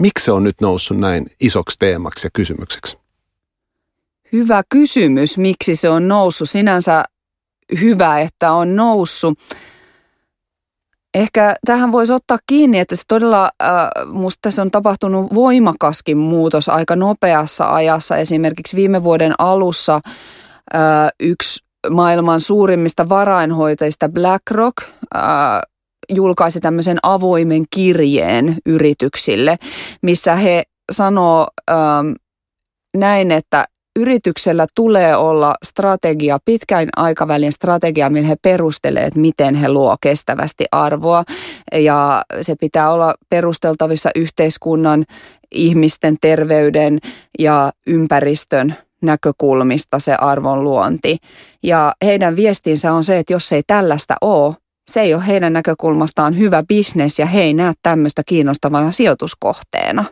miksi 0.02 0.26
se 0.26 0.32
on 0.32 0.44
nyt 0.44 0.62
noussut 0.62 0.98
näin 0.98 1.26
isoksi 1.40 1.80
teemaksi 1.80 2.28
ja 2.28 2.32
kysymykseksi? 2.34 2.98
Hyvä 4.32 4.62
kysymys, 4.70 5.38
miksi 5.38 5.76
se 5.76 5.90
on 5.90 6.08
noussut. 6.08 6.50
Sinänsä 6.50 7.04
hyvä, 7.82 8.20
että 8.20 8.52
on 8.52 8.76
noussut. 8.76 9.40
Ehkä 11.14 11.56
tähän 11.66 11.92
voisi 11.92 12.14
ottaa 12.14 12.38
kiinni, 12.48 12.80
että 12.80 12.96
se 12.96 13.02
todella, 13.08 13.50
äh, 13.64 13.72
musta 14.06 14.40
tässä 14.42 14.62
on 14.62 14.72
tapahtunut 14.72 15.34
voimakaskin 15.34 16.18
muutos 16.18 16.70
aika 16.70 16.96
nopeassa 16.96 17.74
ajassa. 17.74 18.18
Esimerkiksi 18.18 18.76
viime 18.76 19.04
vuoden 19.04 19.34
alussa 19.40 19.96
äh, 20.76 20.82
yksi 21.20 21.66
maailman 21.90 22.42
suurimmista 22.42 23.10
varainhoitajista 23.10 24.10
BlackRock 24.10 24.76
äh, 25.16 25.22
julkaisi 26.10 26.60
tämmöisen 26.60 26.98
avoimen 27.04 27.64
kirjeen 27.70 28.58
yrityksille, 28.66 29.58
missä 30.02 30.36
he 30.36 30.64
sanoo 30.92 31.48
ähm, 31.72 32.12
näin, 32.98 33.32
että 33.32 33.66
yrityksellä 34.00 34.68
tulee 34.76 35.16
olla 35.16 35.56
strategia, 35.66 36.40
pitkän 36.46 36.88
aikavälin 36.96 37.52
strategia, 37.52 38.10
millä 38.10 38.28
he 38.28 38.36
perustelevat, 38.42 39.08
että 39.08 39.20
miten 39.20 39.56
he 39.56 39.70
luo 39.70 39.96
kestävästi 40.02 40.66
arvoa. 40.72 41.24
Ja 41.76 42.22
se 42.42 42.56
pitää 42.60 42.92
olla 42.92 43.16
perusteltavissa 43.30 44.10
yhteiskunnan, 44.16 45.06
ihmisten 45.52 46.18
terveyden 46.22 47.00
ja 47.40 47.72
ympäristön 47.88 48.76
näkökulmista 49.02 50.00
se 50.00 50.16
arvon 50.16 50.64
luonti. 50.64 51.18
Ja 51.64 51.94
heidän 52.04 52.36
viestinsä 52.36 52.94
on 52.94 53.04
se, 53.04 53.20
että 53.20 53.34
jos 53.34 53.54
ei 53.54 53.64
tällaista 53.68 54.16
ole, 54.22 54.56
se 54.88 55.02
ei 55.02 55.14
ole 55.14 55.28
heidän 55.28 55.54
näkökulmastaan 55.54 56.38
hyvä 56.38 56.64
bisnes 56.68 57.20
ja 57.20 57.26
he 57.26 57.42
ei 57.42 57.54
näe 57.54 57.74
tämmöistä 57.84 58.22
kiinnostavana 58.26 58.92
sijoituskohteena. 58.92 60.06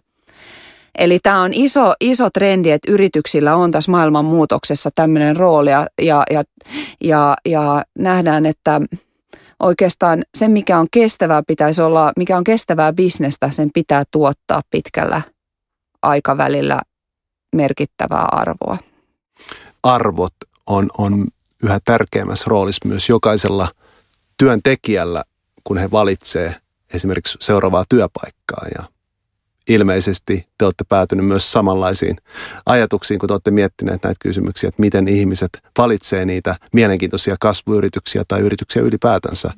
Eli 0.98 1.20
tämä 1.24 1.42
on 1.42 1.54
iso, 1.54 1.94
iso 2.02 2.30
trendi, 2.30 2.72
että 2.72 2.92
yrityksillä 2.92 3.56
on 3.56 3.72
tässä 3.72 3.92
maailman 3.92 4.26
muutoksessa 4.26 4.90
tämmöinen 4.96 5.36
rooli 5.36 5.70
ja, 5.72 5.88
ja, 6.02 6.24
ja, 6.32 6.44
ja, 7.04 7.36
ja 7.46 7.84
nähdään, 8.00 8.46
että 8.46 8.82
oikeastaan 9.60 10.24
se, 10.38 10.48
mikä 10.48 10.80
on 10.80 10.88
kestävää, 10.92 11.42
pitäisi 11.48 11.82
olla, 11.82 12.12
mikä 12.18 12.38
on 12.38 12.44
kestävää 12.44 12.94
bisnestä, 12.94 13.52
sen 13.52 13.70
pitää 13.74 14.04
tuottaa 14.12 14.62
pitkällä 14.72 15.22
aikavälillä 16.02 16.82
merkittävää 17.56 18.26
arvoa. 18.32 18.78
Arvot 19.84 20.34
on, 20.68 20.90
on 20.98 21.28
yhä 21.64 21.80
tärkeämmässä 21.86 22.46
roolissa 22.48 22.88
myös 22.88 23.10
jokaisella 23.10 23.68
työntekijällä, 24.38 25.24
kun 25.64 25.78
he 25.78 25.92
valitsee 25.92 26.56
esimerkiksi 26.94 27.38
seuraavaa 27.42 27.84
työpaikkaa. 27.90 28.68
Ja 28.78 28.84
ilmeisesti 29.68 30.48
te 30.58 30.66
olette 30.66 30.84
päätyneet 30.90 31.28
myös 31.28 31.52
samanlaisiin 31.52 32.18
ajatuksiin, 32.66 33.20
kun 33.20 33.28
te 33.28 33.34
olette 33.34 33.52
miettineet 33.52 34.04
näitä 34.04 34.20
kysymyksiä, 34.20 34.68
että 34.68 34.82
miten 34.82 35.08
ihmiset 35.08 35.50
valitsee 35.78 36.26
niitä 36.26 36.56
mielenkiintoisia 36.74 37.36
kasvuyrityksiä 37.40 38.24
tai 38.28 38.40
yrityksiä 38.40 38.82
ylipäätänsä, 38.82 39.52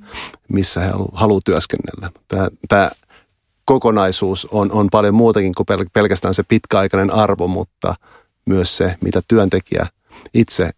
missä 0.48 0.82
he 0.82 0.92
haluavat 1.14 1.44
työskennellä. 1.46 2.12
Tämä, 2.28 2.50
tämä 2.68 2.92
kokonaisuus 3.66 4.48
on, 4.52 4.72
on 4.72 4.88
paljon 4.92 5.16
muutakin 5.16 5.54
kuin 5.56 5.68
pelkästään 5.94 6.34
se 6.34 6.44
pitkäaikainen 6.44 7.12
arvo, 7.12 7.48
mutta 7.48 7.96
myös 8.46 8.78
se, 8.78 8.96
mitä 9.02 9.22
työntekijä 9.28 9.88
itse 10.34 10.70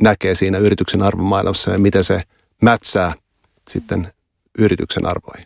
näkee 0.00 0.34
siinä 0.34 0.58
yrityksen 0.58 1.02
arvomaailmassa 1.02 1.70
ja 1.70 1.78
miten 1.78 2.04
se 2.04 2.22
mätsää 2.62 3.14
sitten 3.68 4.12
yrityksen 4.58 5.06
arvoihin. 5.06 5.44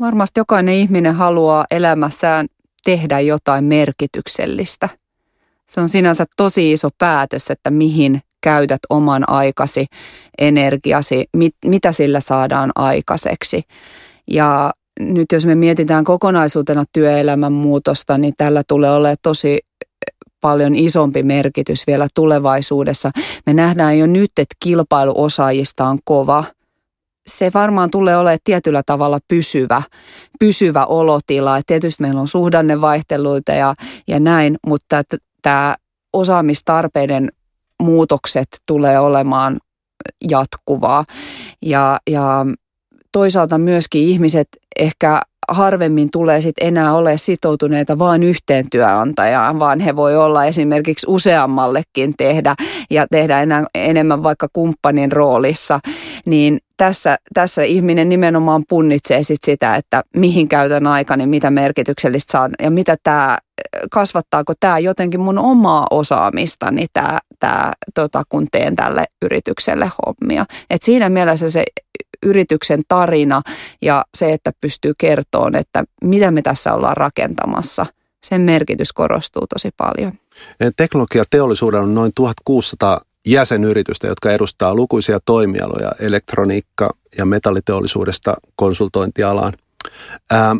Varmasti 0.00 0.40
jokainen 0.40 0.74
ihminen 0.74 1.14
haluaa 1.14 1.64
elämässään 1.70 2.46
tehdä 2.84 3.20
jotain 3.20 3.64
merkityksellistä. 3.64 4.88
Se 5.70 5.80
on 5.80 5.88
sinänsä 5.88 6.24
tosi 6.36 6.72
iso 6.72 6.88
päätös, 6.98 7.50
että 7.50 7.70
mihin 7.70 8.20
käytät 8.40 8.80
oman 8.90 9.30
aikasi, 9.30 9.86
energiasi, 10.38 11.24
mit, 11.36 11.52
mitä 11.64 11.92
sillä 11.92 12.20
saadaan 12.20 12.70
aikaiseksi. 12.74 13.62
Ja 14.30 14.72
nyt 15.00 15.26
jos 15.32 15.46
me 15.46 15.54
mietitään 15.54 16.04
kokonaisuutena 16.04 16.84
työelämän 16.92 17.52
muutosta, 17.52 18.18
niin 18.18 18.34
tällä 18.36 18.62
tulee 18.68 18.90
olemaan 18.90 19.16
tosi 19.22 19.58
paljon 20.40 20.74
isompi 20.74 21.22
merkitys 21.22 21.86
vielä 21.86 22.08
tulevaisuudessa. 22.14 23.10
Me 23.46 23.54
nähdään 23.54 23.98
jo 23.98 24.06
nyt, 24.06 24.30
että 24.38 24.54
kilpailu 24.60 25.12
osaajista 25.16 25.86
on 25.86 25.98
kova. 26.04 26.44
Se 27.26 27.50
varmaan 27.54 27.90
tulee 27.90 28.16
olemaan 28.16 28.38
tietyllä 28.44 28.82
tavalla 28.86 29.18
pysyvä, 29.28 29.82
pysyvä 30.38 30.86
olotila. 30.86 31.58
Et 31.58 31.66
tietysti 31.66 32.02
meillä 32.02 32.20
on 32.20 32.28
suhdannevaihteluita 32.28 33.52
ja, 33.52 33.74
ja 34.08 34.20
näin, 34.20 34.58
mutta 34.66 35.02
tämä 35.42 35.76
osaamistarpeiden 36.12 37.32
muutokset 37.82 38.48
tulee 38.66 38.98
olemaan 38.98 39.58
jatkuvaa. 40.30 41.04
Ja, 41.62 41.98
ja 42.10 42.46
toisaalta 43.12 43.58
myöskin 43.58 44.02
ihmiset 44.02 44.48
ehkä 44.78 45.22
harvemmin 45.48 46.10
tulee 46.10 46.40
sit 46.40 46.56
enää 46.60 46.94
ole 46.94 47.16
sitoutuneita 47.16 47.98
vain 47.98 48.22
yhteen 48.22 48.70
työnantajaan, 48.70 49.58
vaan 49.58 49.80
he 49.80 49.96
voi 49.96 50.16
olla 50.16 50.44
esimerkiksi 50.44 51.06
useammallekin 51.08 52.14
tehdä 52.16 52.54
ja 52.90 53.06
tehdä 53.10 53.42
enää, 53.42 53.64
enemmän 53.74 54.22
vaikka 54.22 54.48
kumppanin 54.52 55.12
roolissa, 55.12 55.80
niin 56.24 56.58
tässä, 56.76 57.16
tässä 57.34 57.62
ihminen 57.62 58.08
nimenomaan 58.08 58.62
punnitsee 58.68 59.22
sit 59.22 59.44
sitä, 59.44 59.76
että 59.76 60.02
mihin 60.16 60.48
käytän 60.48 60.86
aikani, 60.86 61.26
mitä 61.26 61.50
merkityksellistä 61.50 62.32
saan 62.32 62.50
ja 62.62 62.70
mitä 62.70 62.96
tämä 63.02 63.38
kasvattaako 63.90 64.52
tämä 64.60 64.78
jotenkin 64.78 65.20
mun 65.20 65.38
omaa 65.38 65.86
osaamistani, 65.90 66.86
tämä, 66.92 67.18
tämä, 67.40 67.72
tota, 67.94 68.22
kun 68.28 68.46
teen 68.52 68.76
tälle 68.76 69.04
yritykselle 69.22 69.90
hommia. 70.06 70.44
Et 70.70 70.82
siinä 70.82 71.08
mielessä 71.08 71.50
se 71.50 71.64
yrityksen 72.22 72.80
tarina 72.88 73.42
ja 73.82 74.04
se, 74.14 74.32
että 74.32 74.52
pystyy 74.60 74.92
kertomaan, 74.98 75.54
että 75.54 75.84
mitä 76.04 76.30
me 76.30 76.42
tässä 76.42 76.74
ollaan 76.74 76.96
rakentamassa, 76.96 77.86
sen 78.24 78.40
merkitys 78.40 78.92
korostuu 78.92 79.46
tosi 79.46 79.70
paljon. 79.76 80.12
Teknologiateollisuudella 80.76 81.84
on 81.84 81.94
noin 81.94 82.12
1600 82.14 83.00
jäsenyritystä, 83.26 84.06
jotka 84.06 84.32
edustaa 84.32 84.74
lukuisia 84.74 85.18
toimialoja 85.24 85.92
elektroniikka- 85.98 86.96
ja 87.18 87.26
metalliteollisuudesta 87.26 88.34
konsultointialaan. 88.56 89.52
Ähm, 90.32 90.58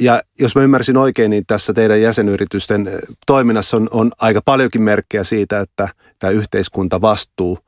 ja 0.00 0.20
jos 0.40 0.54
mä 0.54 0.62
ymmärsin 0.62 0.96
oikein, 0.96 1.30
niin 1.30 1.44
tässä 1.46 1.74
teidän 1.74 2.02
jäsenyritysten 2.02 2.90
toiminnassa 3.26 3.76
on, 3.76 3.88
on 3.90 4.12
aika 4.20 4.40
paljonkin 4.44 4.82
merkkejä 4.82 5.24
siitä, 5.24 5.60
että 5.60 5.88
tämä 6.18 6.30
yhteiskuntavastuu 6.30 7.58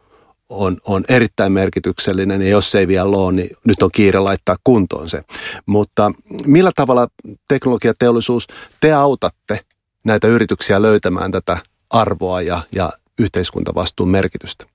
on, 0.50 0.76
on 0.86 1.04
erittäin 1.08 1.52
merkityksellinen 1.52 2.42
ja 2.42 2.48
jos 2.48 2.74
ei 2.74 2.88
vielä 2.88 3.10
ole, 3.16 3.32
niin 3.32 3.50
nyt 3.66 3.82
on 3.82 3.90
kiire 3.92 4.18
laittaa 4.18 4.56
kuntoon 4.64 5.08
se. 5.08 5.22
Mutta 5.66 6.12
millä 6.46 6.70
tavalla 6.76 7.08
teknologiateollisuus, 7.48 8.46
te 8.80 8.92
autatte 8.92 9.60
näitä 10.04 10.26
yrityksiä 10.28 10.82
löytämään 10.82 11.32
tätä 11.32 11.58
arvoa 11.90 12.42
ja, 12.42 12.60
ja 12.74 12.92
yhteiskuntavastuun 13.18 14.10
merkitystä? 14.10 14.66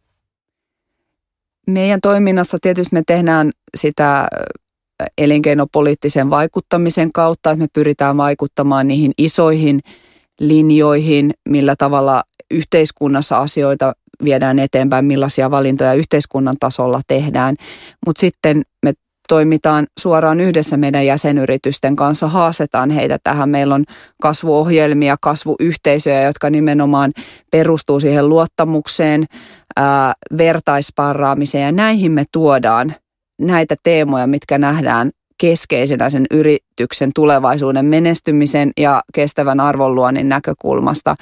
Meidän 1.67 2.01
toiminnassa 2.01 2.57
tietysti 2.61 2.93
me 2.95 3.03
tehdään 3.07 3.51
sitä 3.77 4.27
elinkeinopoliittisen 5.17 6.29
vaikuttamisen 6.29 7.11
kautta, 7.11 7.51
että 7.51 7.63
me 7.63 7.67
pyritään 7.73 8.17
vaikuttamaan 8.17 8.88
niihin 8.88 9.11
isoihin 9.17 9.79
linjoihin, 10.39 11.33
millä 11.49 11.75
tavalla 11.77 12.23
yhteiskunnassa 12.51 13.38
asioita 13.38 13.93
viedään 14.23 14.60
eteenpäin, 14.60 15.06
millaisia 15.06 15.51
valintoja 15.51 15.93
yhteiskunnan 15.93 16.56
tasolla 16.60 17.01
tehdään. 17.08 17.56
Mutta 18.06 18.19
sitten 18.19 18.62
me 18.84 18.93
toimitaan 19.28 19.88
suoraan 19.99 20.41
yhdessä 20.41 20.78
meidän 20.78 21.06
jäsenyritysten 21.06 21.95
kanssa, 21.95 22.28
haastetaan 22.28 22.89
heitä 22.89 23.17
tähän. 23.23 23.49
Meillä 23.49 23.75
on 23.75 23.86
kasvuohjelmia, 24.21 25.17
kasvuyhteisöjä, 25.21 26.21
jotka 26.23 26.49
nimenomaan 26.49 27.13
perustuu 27.51 27.99
siihen 27.99 28.30
luottamukseen, 28.30 29.25
ää, 29.75 30.13
vertaisparraamiseen 30.38 31.63
ja 31.63 31.71
näihin 31.71 32.12
me 32.12 32.23
tuodaan 32.32 32.95
näitä 33.41 33.75
teemoja, 33.84 34.28
mitkä 34.28 34.58
nähdään 34.58 35.12
keskeisenä 35.38 36.10
sen 36.10 36.25
yrityksen 36.32 37.12
tulevaisuuden 37.15 37.86
menestymisen 37.86 38.71
ja 38.78 39.01
kestävän 39.13 39.60
arvonluonnin 39.60 40.30
näkökulmasta. 40.30 41.15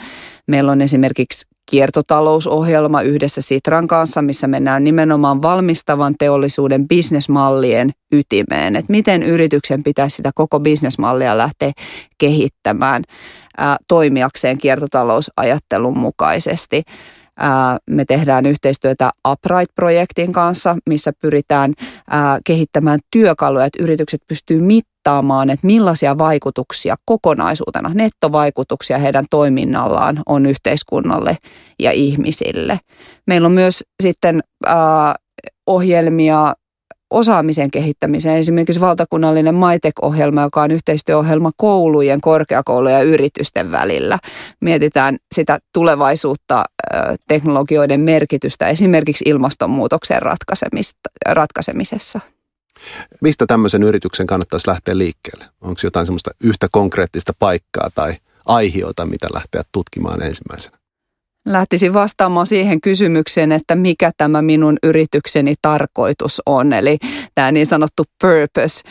Meillä 0.48 0.72
on 0.72 0.82
esimerkiksi 0.82 1.53
kiertotalousohjelma 1.74 3.02
yhdessä 3.02 3.42
Sitran 3.42 3.88
kanssa, 3.88 4.22
missä 4.22 4.48
mennään 4.48 4.84
nimenomaan 4.84 5.42
valmistavan 5.42 6.16
teollisuuden 6.20 6.88
bisnesmallien 6.88 7.92
ytimeen, 8.12 8.76
että 8.76 8.92
miten 8.92 9.24
yrityksen 9.24 9.84
pitäisi 9.84 10.16
sitä 10.16 10.32
koko 10.36 10.60
bisnesmallia 10.60 11.38
lähteä 11.38 11.72
kehittämään 12.18 13.04
ää, 13.58 13.78
toimijakseen 13.88 14.58
kiertotalousajattelun 14.58 15.98
mukaisesti. 15.98 16.82
Me 17.90 18.06
tehdään 18.06 18.46
yhteistyötä 18.46 19.12
Upright-projektin 19.28 20.34
kanssa, 20.34 20.78
missä 20.90 21.12
pyritään 21.22 21.74
kehittämään 22.46 23.00
työkaluja, 23.12 23.66
että 23.66 23.84
yritykset 23.84 24.22
pystyy 24.28 24.62
mittaamaan, 24.62 25.50
että 25.50 25.68
millaisia 25.68 26.18
vaikutuksia 26.18 26.96
kokonaisuutena, 27.06 27.92
nettovaikutuksia 27.94 28.98
heidän 28.98 29.26
toiminnallaan 29.30 30.22
on 30.26 30.46
yhteiskunnalle 30.46 31.38
ja 31.80 31.92
ihmisille. 31.92 32.80
Meillä 33.28 33.46
on 33.46 33.52
myös 33.52 33.84
sitten 34.04 34.40
ohjelmia 35.68 36.54
osaamisen 37.14 37.72
kehittämiseen. 37.72 38.38
Esimerkiksi 38.38 38.82
valtakunnallinen 38.82 39.56
MyTech-ohjelma, 39.56 40.42
joka 40.42 40.62
on 40.62 40.72
yhteistyöohjelma 40.72 41.52
koulujen, 41.58 42.22
korkeakoulujen 42.22 42.98
ja 42.98 43.04
yritysten 43.04 43.72
välillä. 43.72 44.20
Mietitään 44.60 45.18
sitä 45.36 45.60
tulevaisuutta, 45.74 46.64
teknologioiden 47.28 48.04
merkitystä 48.04 48.68
esimerkiksi 48.68 49.24
ilmastonmuutoksen 49.28 50.22
ratkaisemisessa. 51.26 52.20
Mistä 53.22 53.46
tämmöisen 53.46 53.84
yrityksen 53.84 54.28
kannattaisi 54.28 54.68
lähteä 54.68 54.98
liikkeelle? 54.98 55.46
Onko 55.62 55.80
jotain 55.84 56.06
semmoista 56.06 56.32
yhtä 56.44 56.68
konkreettista 56.72 57.34
paikkaa 57.40 57.90
tai 57.96 58.16
aihiota, 58.46 59.06
mitä 59.06 59.28
lähteä 59.34 59.62
tutkimaan 59.72 60.22
ensimmäisenä? 60.22 60.83
Lähtisin 61.46 61.94
vastaamaan 61.94 62.48
siihen 62.48 62.82
kysymykseen, 62.82 63.52
että 63.52 63.76
mikä 63.76 64.12
tämä 64.18 64.42
minun 64.42 64.78
yritykseni 64.84 65.56
tarkoitus 65.62 66.42
on. 66.46 66.74
Eli 66.74 66.98
tämä 67.36 67.52
niin 67.52 67.66
sanottu 67.66 68.04
purpose. 68.22 68.82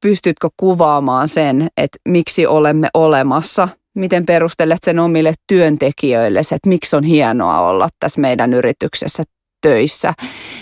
Pystytkö 0.00 0.48
kuvaamaan 0.56 1.28
sen, 1.28 1.68
että 1.76 1.98
miksi 2.08 2.46
olemme 2.46 2.88
olemassa? 2.94 3.68
Miten 3.94 4.26
perustelet 4.26 4.78
sen 4.84 4.98
omille 4.98 5.34
työntekijöille, 5.46 6.38
että 6.38 6.68
miksi 6.68 6.96
on 6.96 7.04
hienoa 7.04 7.60
olla 7.60 7.88
tässä 8.00 8.20
meidän 8.20 8.54
yrityksessä 8.54 9.22
töissä. 9.60 10.14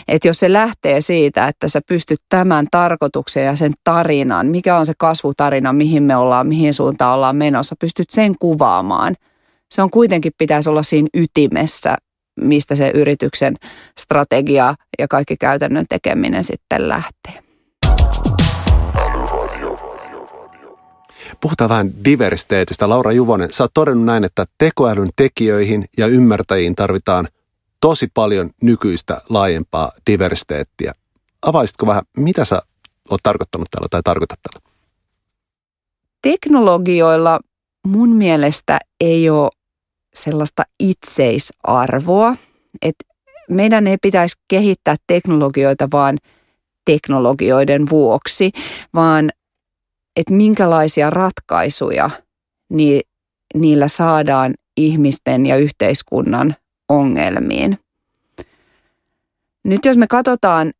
Että 0.09 0.29
jos 0.29 0.41
se 0.41 0.53
lähtee 0.53 1.01
siitä, 1.01 1.49
että 1.49 1.69
sä 1.69 1.81
pystyt 1.89 2.21
tämän 2.29 2.67
tarkoituksen 2.71 3.45
ja 3.45 3.57
sen 3.57 3.73
tarinan, 3.85 4.47
mikä 4.47 4.77
on 4.77 4.87
se 4.87 4.93
kasvutarina, 4.99 5.73
mihin 5.73 6.03
me 6.03 6.17
ollaan, 6.17 6.47
mihin 6.47 6.75
suuntaan 6.75 7.15
ollaan 7.15 7.37
menossa, 7.37 7.77
pystyt 7.81 8.11
sen 8.11 8.35
kuvaamaan– 8.39 9.17
se 9.73 9.83
on 9.83 9.91
kuitenkin 9.91 10.33
pitäisi 10.39 10.71
olla 10.71 10.83
siinä 10.83 11.09
ytimessä, 11.15 11.97
mistä 12.41 12.75
se 12.75 12.91
yrityksen 12.95 13.57
strategia 13.99 14.75
ja 14.99 15.09
kaikki 15.09 15.37
käytännön 15.37 15.87
tekeminen 15.89 16.45
sitten 16.45 16.89
lähtee. 16.89 17.43
Puhutaan 21.41 21.71
vähän 21.71 21.91
diversiteetistä. 22.05 22.89
Laura 22.89 23.13
Juvonen, 23.13 23.53
sä 23.53 23.65
oot 23.65 23.71
todennut 23.75 24.05
näin, 24.05 24.25
että 24.25 24.45
tekoälyn 24.59 25.11
tekijöihin 25.17 25.85
ja 25.99 26.07
ymmärtäjiin 26.07 26.75
tarvitaan 26.75 27.29
tosi 27.81 28.09
paljon 28.15 28.51
nykyistä 28.63 29.21
laajempaa 29.29 29.93
diversiteettiä. 30.11 30.93
Avaisitko 31.43 31.87
vähän, 31.87 32.03
mitä 32.17 32.45
sä 32.45 32.63
oot 33.11 33.21
tarkoittanut 33.23 33.69
täällä 33.71 33.89
tai 33.91 34.01
tarkoitat 34.05 34.39
täällä? 34.43 34.73
Teknologioilla 36.23 37.41
mun 37.87 38.11
mielestä 38.17 38.79
ei 39.01 39.31
ole 39.31 39.62
sellaista 40.15 40.63
itseisarvoa, 40.81 42.37
että 42.83 43.05
meidän 43.51 43.87
ei 43.87 43.97
pitäisi 44.03 44.37
kehittää 44.49 44.97
teknologioita 45.07 45.89
vaan 45.93 46.19
teknologioiden 46.85 47.91
vuoksi, 47.91 48.51
vaan 48.95 49.31
että 50.17 50.35
minkälaisia 50.35 51.11
ratkaisuja 51.11 52.11
niillä 53.55 53.89
saadaan 53.89 54.55
ihmisten 54.77 55.47
ja 55.47 55.57
yhteiskunnan 55.57 56.57
ongelmiin. 56.89 57.79
Nyt 59.65 59.85
jos 59.85 59.97
me 59.97 60.07
katsotaan, 60.07 60.73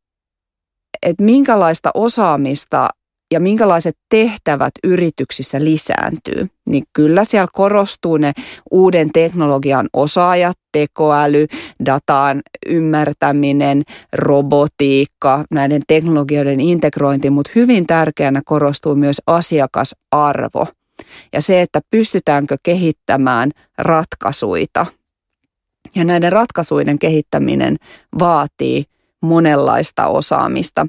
että 1.03 1.25
minkälaista 1.25 1.91
osaamista 1.95 2.89
ja 3.33 3.41
minkälaiset 3.41 3.97
tehtävät 4.09 4.73
yrityksissä 4.85 5.65
lisääntyy, 5.65 6.47
niin 6.69 6.85
kyllä 6.93 7.25
siellä 7.25 7.49
korostuu 7.53 8.17
ne 8.17 8.33
uuden 8.71 9.11
teknologian 9.13 9.89
osaajat, 9.93 10.59
tekoäly, 10.73 11.47
dataan 11.87 12.43
ymmärtäminen, 12.67 13.83
robotiikka, 14.13 15.45
näiden 15.51 15.83
teknologioiden 15.87 16.61
integrointi, 16.61 17.31
mutta 17.31 17.51
hyvin 17.55 17.87
tärkeänä 17.87 18.43
korostuu 18.45 18.95
myös 18.95 19.17
asiakasarvo 19.27 20.67
ja 21.33 21.41
se, 21.41 21.63
että 21.63 21.81
pystytäänkö 21.91 22.57
kehittämään 22.63 23.51
ratkaisuita. 23.79 24.87
Ja 25.95 26.05
näiden 26.05 26.33
ratkaisuiden 26.33 26.99
kehittäminen 26.99 27.77
vaatii 28.19 28.85
monenlaista 29.21 30.07
osaamista. 30.07 30.87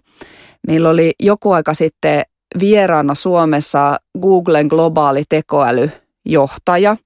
Meillä 0.68 0.90
oli 0.90 1.12
joku 1.20 1.52
aika 1.52 1.74
sitten 1.74 2.24
vieraana 2.60 3.16
Suomessa 3.16 3.98
Googlen 4.22 4.68
globaali 4.68 5.24
tekoälyjohtaja. 5.30 6.98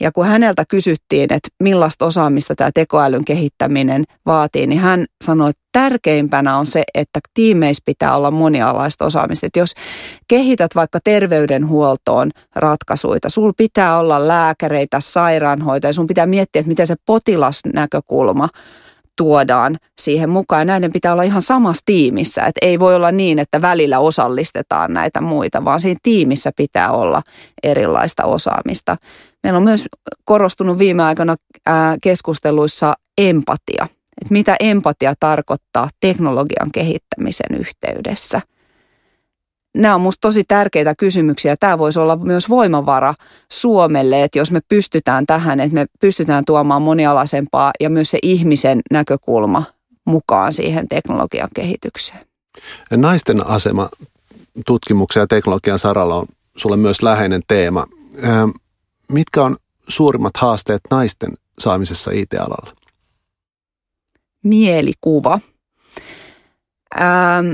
Ja 0.00 0.12
kun 0.12 0.26
häneltä 0.26 0.64
kysyttiin, 0.68 1.32
että 1.32 1.48
millaista 1.62 2.04
osaamista 2.04 2.54
tämä 2.54 2.70
tekoälyn 2.74 3.24
kehittäminen 3.24 4.04
vaatii, 4.26 4.66
niin 4.66 4.80
hän 4.80 5.04
sanoi, 5.24 5.50
että 5.50 5.62
tärkeimpänä 5.72 6.56
on 6.56 6.66
se, 6.66 6.82
että 6.94 7.20
tiimeissä 7.34 7.82
pitää 7.86 8.16
olla 8.16 8.30
monialaista 8.30 9.04
osaamista. 9.04 9.46
Että 9.46 9.58
jos 9.58 9.72
kehität 10.28 10.70
vaikka 10.74 10.98
terveydenhuoltoon 11.04 12.30
ratkaisuja, 12.54 13.18
sul 13.26 13.52
pitää 13.56 13.98
olla 13.98 14.28
lääkäreitä, 14.28 15.00
sairaanhoitajia, 15.00 15.92
sun 15.92 16.06
pitää 16.06 16.26
miettiä, 16.26 16.60
että 16.60 16.68
miten 16.68 16.86
se 16.86 16.96
potilasnäkökulma 17.06 18.48
tuodaan 19.20 19.78
siihen 20.00 20.30
mukaan. 20.30 20.66
Näiden 20.66 20.92
pitää 20.92 21.12
olla 21.12 21.22
ihan 21.22 21.42
samassa 21.42 21.82
tiimissä, 21.84 22.42
että 22.42 22.66
ei 22.66 22.78
voi 22.78 22.94
olla 22.94 23.12
niin, 23.12 23.38
että 23.38 23.62
välillä 23.62 23.98
osallistetaan 23.98 24.94
näitä 24.94 25.20
muita, 25.20 25.64
vaan 25.64 25.80
siinä 25.80 26.00
tiimissä 26.02 26.50
pitää 26.56 26.90
olla 26.90 27.22
erilaista 27.62 28.24
osaamista. 28.24 28.96
Meillä 29.42 29.56
on 29.56 29.62
myös 29.62 29.84
korostunut 30.24 30.78
viime 30.78 31.02
aikoina 31.02 31.36
keskusteluissa 32.02 32.94
empatia, 33.18 33.84
että 34.22 34.30
mitä 34.30 34.56
empatia 34.60 35.14
tarkoittaa 35.20 35.88
teknologian 36.00 36.70
kehittämisen 36.72 37.60
yhteydessä– 37.60 38.40
nämä 39.76 39.94
on 39.94 40.00
minusta 40.00 40.20
tosi 40.20 40.44
tärkeitä 40.48 40.94
kysymyksiä. 40.98 41.56
Tämä 41.60 41.78
voisi 41.78 42.00
olla 42.00 42.16
myös 42.16 42.48
voimavara 42.48 43.14
Suomelle, 43.52 44.22
että 44.22 44.38
jos 44.38 44.52
me 44.52 44.60
pystytään 44.68 45.26
tähän, 45.26 45.60
että 45.60 45.74
me 45.74 45.86
pystytään 46.00 46.44
tuomaan 46.44 46.82
monialaisempaa 46.82 47.70
ja 47.80 47.90
myös 47.90 48.10
se 48.10 48.18
ihmisen 48.22 48.80
näkökulma 48.90 49.64
mukaan 50.04 50.52
siihen 50.52 50.88
teknologian 50.88 51.48
kehitykseen. 51.54 52.20
Naisten 52.90 53.46
asema 53.46 53.88
tutkimuksen 54.66 55.20
ja 55.20 55.26
teknologian 55.26 55.78
saralla 55.78 56.14
on 56.14 56.26
sulle 56.56 56.76
myös 56.76 57.02
läheinen 57.02 57.42
teema. 57.48 57.86
Mitkä 59.08 59.44
on 59.44 59.56
suurimmat 59.88 60.36
haasteet 60.36 60.80
naisten 60.90 61.32
saamisessa 61.58 62.10
IT-alalla? 62.10 62.70
Mielikuva. 64.42 65.40
Ähm, 67.00 67.52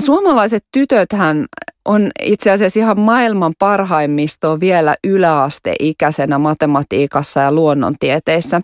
Suomalaiset 0.00 0.64
tytöthän 0.72 1.46
on 1.84 2.10
itse 2.22 2.50
asiassa 2.50 2.80
ihan 2.80 3.00
maailman 3.00 3.52
parhaimmistoa 3.58 4.60
vielä 4.60 4.96
yläasteikäisenä 5.04 6.38
matematiikassa 6.38 7.40
ja 7.40 7.52
luonnontieteissä. 7.52 8.60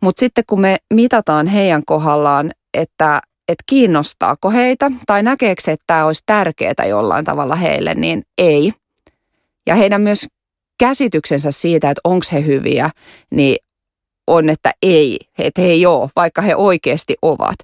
Mutta 0.00 0.20
sitten 0.20 0.44
kun 0.46 0.60
me 0.60 0.76
mitataan 0.94 1.46
heidän 1.46 1.82
kohdallaan, 1.86 2.50
että, 2.74 3.20
että 3.48 3.64
kiinnostaako 3.66 4.50
heitä 4.50 4.90
tai 5.06 5.22
näkeekö 5.22 5.62
että 5.66 5.84
tämä 5.86 6.04
olisi 6.04 6.22
tärkeää 6.26 6.86
jollain 6.88 7.24
tavalla 7.24 7.54
heille, 7.54 7.94
niin 7.94 8.22
ei. 8.38 8.72
Ja 9.66 9.74
heidän 9.74 10.02
myös 10.02 10.26
käsityksensä 10.78 11.50
siitä, 11.50 11.90
että 11.90 12.00
onko 12.04 12.26
he 12.32 12.44
hyviä, 12.46 12.90
niin 13.30 13.56
on, 14.26 14.48
että 14.48 14.72
ei, 14.82 15.18
että 15.38 15.62
he 15.62 15.68
ei 15.68 15.86
ole, 15.86 16.10
vaikka 16.16 16.42
he 16.42 16.56
oikeasti 16.56 17.14
ovat. 17.22 17.56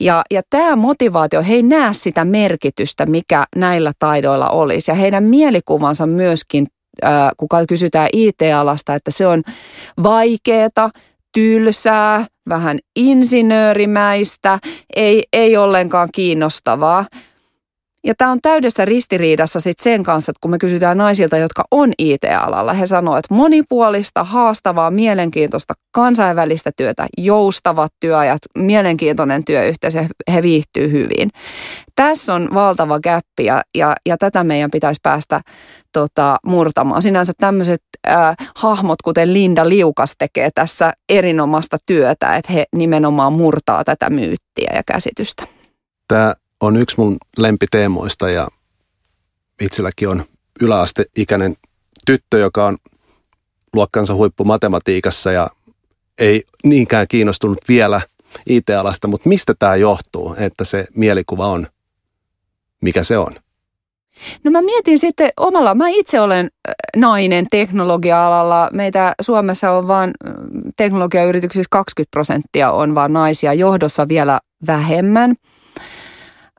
Ja, 0.00 0.22
ja 0.30 0.42
tämä 0.50 0.76
motivaatio, 0.76 1.42
he 1.42 1.54
ei 1.54 1.62
näe 1.62 1.92
sitä 1.92 2.24
merkitystä, 2.24 3.06
mikä 3.06 3.44
näillä 3.56 3.92
taidoilla 3.98 4.48
olisi. 4.48 4.90
Ja 4.90 4.94
heidän 4.94 5.24
mielikuvansa 5.24 6.06
myöskin, 6.06 6.66
äh, 7.04 7.30
kun 7.36 7.48
kysytään 7.68 8.08
IT-alasta, 8.12 8.94
että 8.94 9.10
se 9.10 9.26
on 9.26 9.40
vaikeeta, 10.02 10.90
tylsää, 11.32 12.26
vähän 12.48 12.78
insinöörimäistä, 12.96 14.58
ei, 14.96 15.22
ei 15.32 15.56
ollenkaan 15.56 16.08
kiinnostavaa. 16.14 17.06
Ja 18.04 18.14
tämä 18.18 18.30
on 18.30 18.38
täydessä 18.42 18.84
ristiriidassa 18.84 19.60
sit 19.60 19.78
sen 19.78 20.02
kanssa, 20.02 20.30
että 20.30 20.38
kun 20.40 20.50
me 20.50 20.58
kysytään 20.58 20.98
naisilta, 20.98 21.36
jotka 21.36 21.64
on 21.70 21.92
IT-alalla, 21.98 22.72
he 22.72 22.86
sanoo, 22.86 23.16
että 23.16 23.34
monipuolista, 23.34 24.24
haastavaa, 24.24 24.90
mielenkiintoista, 24.90 25.74
kansainvälistä 25.92 26.70
työtä, 26.76 27.06
joustavat 27.18 27.92
työajat, 28.00 28.38
mielenkiintoinen 28.58 29.44
työyhteisö, 29.44 30.04
he 30.32 30.42
viihtyy 30.42 30.90
hyvin. 30.90 31.30
Tässä 31.96 32.34
on 32.34 32.48
valtava 32.54 33.00
gappi 33.00 33.44
ja, 33.44 33.62
ja, 33.74 33.94
ja 34.06 34.16
tätä 34.16 34.44
meidän 34.44 34.70
pitäisi 34.70 35.00
päästä 35.02 35.40
tota, 35.92 36.36
murtamaan. 36.46 37.02
Sinänsä 37.02 37.32
tämmöiset 37.38 37.82
äh, 38.08 38.36
hahmot, 38.56 39.02
kuten 39.02 39.32
Linda 39.32 39.68
Liukas 39.68 40.14
tekee 40.18 40.50
tässä 40.54 40.92
erinomaista 41.08 41.76
työtä, 41.86 42.36
että 42.36 42.52
he 42.52 42.64
nimenomaan 42.76 43.32
murtaa 43.32 43.84
tätä 43.84 44.10
myyttiä 44.10 44.70
ja 44.74 44.82
käsitystä. 44.86 45.46
Tämä 46.08 46.34
on 46.60 46.76
yksi 46.76 46.96
mun 46.98 47.16
lempiteemoista 47.36 48.30
ja 48.30 48.48
itselläkin 49.62 50.08
on 50.08 50.24
yläasteikäinen 50.60 51.56
tyttö, 52.06 52.38
joka 52.38 52.66
on 52.66 52.78
luokkansa 53.72 54.14
huippu 54.14 54.44
matematiikassa 54.44 55.32
ja 55.32 55.48
ei 56.18 56.42
niinkään 56.64 57.06
kiinnostunut 57.08 57.58
vielä 57.68 58.00
IT-alasta, 58.46 59.08
mutta 59.08 59.28
mistä 59.28 59.54
tämä 59.58 59.76
johtuu, 59.76 60.34
että 60.38 60.64
se 60.64 60.86
mielikuva 60.94 61.46
on, 61.46 61.66
mikä 62.80 63.02
se 63.02 63.18
on? 63.18 63.36
No 64.44 64.50
mä 64.50 64.62
mietin 64.62 64.98
sitten 64.98 65.30
omalla, 65.36 65.74
mä 65.74 65.88
itse 65.88 66.20
olen 66.20 66.50
nainen 66.96 67.46
teknologia-alalla. 67.50 68.70
Meitä 68.72 69.14
Suomessa 69.22 69.70
on 69.70 69.88
vaan 69.88 70.10
teknologiayrityksissä 70.76 71.68
20 71.70 72.10
prosenttia 72.10 72.70
on 72.70 72.94
vaan 72.94 73.12
naisia, 73.12 73.54
johdossa 73.54 74.08
vielä 74.08 74.38
vähemmän. 74.66 75.34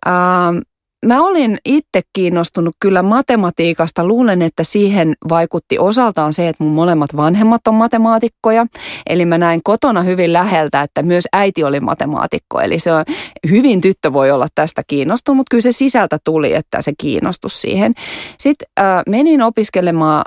Ähm, 0.07 0.57
mä 1.05 1.21
olin 1.21 1.57
itse 1.65 2.01
kiinnostunut 2.13 2.75
kyllä 2.79 3.03
matematiikasta. 3.03 4.07
Luulen, 4.07 4.41
että 4.41 4.63
siihen 4.63 5.13
vaikutti 5.29 5.79
osaltaan 5.79 6.33
se, 6.33 6.47
että 6.47 6.63
mun 6.63 6.73
molemmat 6.73 7.15
vanhemmat 7.15 7.67
on 7.67 7.75
matemaatikkoja. 7.75 8.65
Eli 9.09 9.25
mä 9.25 9.38
näin 9.38 9.59
kotona 9.63 10.01
hyvin 10.01 10.33
läheltä, 10.33 10.81
että 10.81 11.03
myös 11.03 11.23
äiti 11.33 11.63
oli 11.63 11.79
matemaatikko. 11.79 12.59
Eli 12.59 12.79
se 12.79 12.93
on, 12.93 13.05
hyvin 13.49 13.81
tyttö 13.81 14.13
voi 14.13 14.31
olla 14.31 14.47
tästä 14.55 14.81
kiinnostunut, 14.88 15.38
mutta 15.38 15.51
kyllä 15.51 15.62
se 15.62 15.71
sisältä 15.71 16.17
tuli, 16.23 16.53
että 16.53 16.81
se 16.81 16.91
kiinnostus 16.97 17.62
siihen. 17.62 17.93
Sitten 18.39 18.67
äh, 18.79 19.01
menin 19.07 19.41
opiskelemaan 19.41 20.23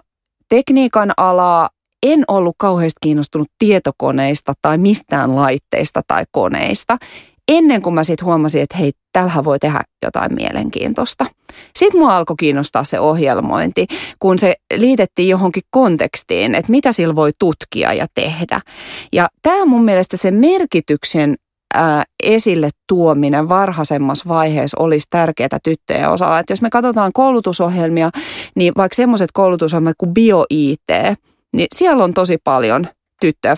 tekniikan 0.49 1.13
alaa 1.17 1.69
en 2.03 2.25
ollut 2.29 2.55
kauheasti 2.59 2.99
kiinnostunut 3.03 3.49
tietokoneista 3.59 4.53
tai 4.63 4.79
mistään 4.79 5.37
laitteista 5.37 6.01
tai 6.07 6.25
koneista 6.31 6.97
ennen 7.49 7.83
kuin 7.83 7.95
mä 7.95 8.05
sitten 8.05 8.27
huomasin, 8.27 8.63
että 8.63 8.79
hei, 8.79 8.93
tällähän 9.13 9.45
voi 9.45 9.59
tehdä 9.59 9.81
jotain 10.05 10.35
mielenkiintoista. 10.35 11.27
Sitten 11.77 12.01
mua 12.01 12.17
alkoi 12.17 12.37
kiinnostaa 12.39 12.85
se 12.85 13.01
ohjelmointi, 13.01 13.87
kun 14.19 14.39
se 14.39 14.55
liitettiin 14.77 15.29
johonkin 15.29 15.63
kontekstiin, 15.71 16.55
että 16.55 16.71
mitä 16.71 16.93
sillä 16.93 17.15
voi 17.15 17.31
tutkia 17.39 17.93
ja 17.93 18.07
tehdä. 18.15 18.61
Ja 19.13 19.29
tämä 19.43 19.63
on 19.63 19.69
mun 19.69 19.85
mielestä 19.85 20.17
se 20.17 20.31
merkityksen 20.31 21.35
ää, 21.75 22.03
esille 22.23 22.71
tuominen 22.89 23.49
varhaisemmassa 23.49 24.29
vaiheessa 24.29 24.77
olisi 24.81 25.07
tärkeää 25.11 25.59
tyttöjen 25.65 26.11
osalla. 26.11 26.39
Että 26.39 26.53
jos 26.53 26.63
me 26.63 26.71
katsotaan 26.71 27.11
koulutusohjelmia, 27.15 28.11
niin 28.57 28.73
vaikka 28.77 28.97
semmoiset 28.97 29.31
koulutusohjelmat 29.33 29.95
kuin 29.99 30.15
bio-IT, 30.15 31.19
niin 31.57 31.67
siellä 31.75 32.05
on 32.05 32.15
tosi 32.15 32.39
paljon– 32.45 32.87
tyttöjä, 33.23 33.55
50-50 33.55 33.57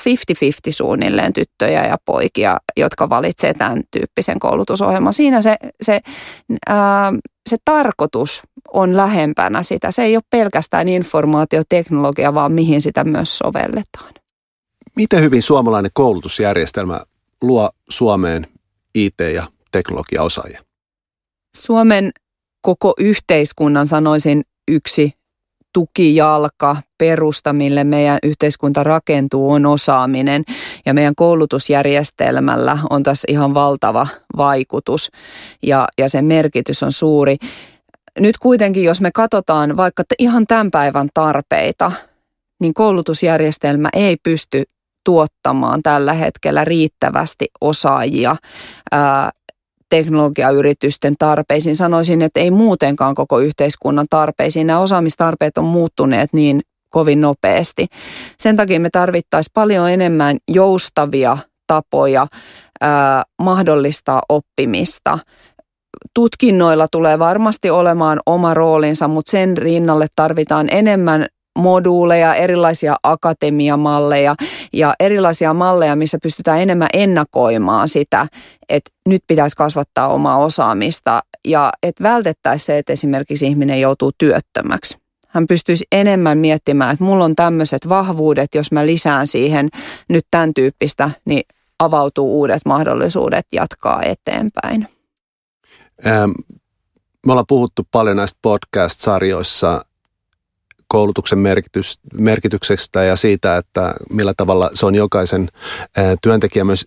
suunnilleen 0.71 1.33
tyttöjä 1.33 1.83
ja 1.85 1.97
poikia, 2.05 2.57
jotka 2.77 3.09
valitsee 3.09 3.55
tämän 3.55 3.83
tyyppisen 3.91 4.39
koulutusohjelman. 4.39 5.13
Siinä 5.13 5.43
se, 5.43 5.57
se, 5.83 6.01
ää, 6.69 7.13
se 7.51 7.57
tarkoitus 7.65 8.43
on 8.73 8.97
lähempänä 8.97 9.63
sitä. 9.63 9.91
Se 9.91 10.03
ei 10.03 10.17
ole 10.17 10.23
pelkästään 10.31 10.89
informaatioteknologia, 10.89 12.35
vaan 12.35 12.53
mihin 12.53 12.81
sitä 12.81 13.05
myös 13.05 13.39
sovelletaan. 13.39 14.15
Miten 14.97 15.23
hyvin 15.23 15.43
suomalainen 15.43 15.91
koulutusjärjestelmä 15.95 17.01
luo 17.43 17.71
Suomeen 17.89 18.47
IT- 18.95 19.35
ja 19.35 19.47
teknologiaosaajia? 19.73 20.65
Suomen 21.57 22.11
koko 22.61 22.95
yhteiskunnan 22.99 23.87
sanoisin 23.87 24.43
yksi 24.69 25.13
tukijalka, 25.75 26.77
perusta, 26.99 27.53
mille 27.53 27.85
meidän 27.85 28.19
yhteiskunta 28.23 28.83
rakentuu, 28.83 29.53
on 29.53 29.67
osaaminen. 29.67 30.45
Ja 30.87 30.95
meidän 30.95 31.15
koulutusjärjestelmällä 31.15 32.79
on 32.91 33.03
tässä 33.03 33.27
ihan 33.31 33.55
valtava 33.55 34.07
vaikutus 34.37 35.11
ja, 35.63 35.89
ja 35.99 36.09
sen 36.09 36.25
merkitys 36.25 36.83
on 36.83 36.93
suuri. 36.93 37.37
Nyt 38.21 38.39
kuitenkin, 38.39 38.85
jos 38.85 39.01
me 39.01 39.11
katsotaan 39.15 39.77
vaikka 39.77 40.03
ihan 40.19 40.47
tämän 40.47 40.71
päivän 40.71 41.09
tarpeita, 41.15 41.93
niin 42.61 42.75
koulutusjärjestelmä 42.75 43.89
ei 43.93 44.17
pysty 44.23 44.63
tuottamaan 45.05 45.81
tällä 45.83 46.13
hetkellä 46.13 46.65
riittävästi 46.65 47.47
osaajia 47.61 48.37
ää, 48.93 49.31
teknologiayritysten 49.91 51.15
tarpeisiin. 51.19 51.77
Sanoisin, 51.77 52.23
että 52.23 52.41
ei 52.41 52.51
muutenkaan 52.51 53.15
koko 53.15 53.39
yhteiskunnan 53.39 54.07
tarpeisiin. 54.11 54.67
Nämä 54.67 54.79
osaamistarpeet 54.79 55.59
on 55.59 55.65
muuttuneet 55.65 56.33
niin 56.33 56.61
kovin 56.91 57.21
nopeasti. 57.21 57.87
Sen 58.39 58.57
takia 58.57 58.81
me 58.81 58.91
tarvittaisiin 58.93 59.53
paljon 59.55 59.91
enemmän 59.91 60.37
joustavia 60.49 61.39
tapoja 61.67 62.27
mahdollistaa 63.43 64.23
oppimista. 64.29 65.19
Tutkinnoilla 66.15 66.87
tulee 66.93 67.19
varmasti 67.19 67.71
olemaan 67.71 68.21
oma 68.27 68.55
roolinsa, 68.55 69.09
mutta 69.09 69.31
sen 69.31 69.59
rinnalle 69.59 70.07
tarvitaan 70.17 70.69
enemmän 70.71 71.27
moduuleja, 71.59 72.35
erilaisia 72.35 72.97
akatemiamalleja 73.03 74.35
ja 74.73 74.95
erilaisia 75.01 75.55
malleja, 75.55 75.97
missä 75.97 76.19
pystytään 76.23 76.61
enemmän 76.61 76.89
ennakoimaan 76.93 77.89
sitä, 77.89 78.27
että 78.69 78.91
nyt 79.09 79.23
pitäisi 79.27 79.57
kasvattaa 79.57 80.09
omaa 80.09 80.39
osaamista 80.39 81.23
ja 81.45 81.73
että 81.83 82.03
vältettäisiin 82.03 82.67
se, 82.67 82.79
että 82.79 82.93
esimerkiksi 82.93 83.47
ihminen 83.47 83.81
joutuu 83.81 84.13
työttömäksi. 84.19 84.99
Hän 85.29 85.47
pystyisi 85.49 85.85
enemmän 85.93 86.39
miettimään, 86.39 86.93
että 86.93 87.05
mulla 87.05 87.25
on 87.25 87.37
tämmöiset 87.37 87.89
vahvuudet, 87.89 88.55
jos 88.55 88.73
mä 88.73 88.87
lisään 88.87 89.27
siihen 89.27 89.69
nyt 90.09 90.27
tämän 90.31 90.55
tyyppistä, 90.55 91.11
niin 91.25 91.43
avautuu 91.79 92.35
uudet 92.35 92.63
mahdollisuudet 92.65 93.47
jatkaa 93.53 94.03
eteenpäin. 94.03 94.89
Ähm, 96.07 96.31
me 97.27 97.33
ollaan 97.33 97.47
puhuttu 97.49 97.83
paljon 97.91 98.17
näistä 98.17 98.39
podcast-sarjoissa 98.43 99.85
koulutuksen 100.89 101.39
merkitys, 101.39 101.99
merkityksestä 102.21 103.05
ja 103.05 103.17
siitä, 103.17 103.57
että 103.57 103.95
millä 104.11 104.33
tavalla 104.37 104.71
se 104.75 104.87
on 104.87 104.95
jokaisen 104.95 105.49
työntekijä 106.23 106.65
myös 106.65 106.87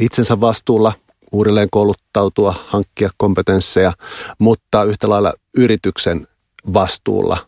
itsensä 0.00 0.40
vastuulla 0.40 0.92
uudelleen 1.32 1.68
kouluttautua, 1.70 2.54
hankkia 2.66 3.10
kompetensseja, 3.16 3.92
mutta 4.38 4.84
yhtä 4.84 5.08
lailla 5.08 5.32
yrityksen 5.56 6.26
vastuulla 6.72 7.38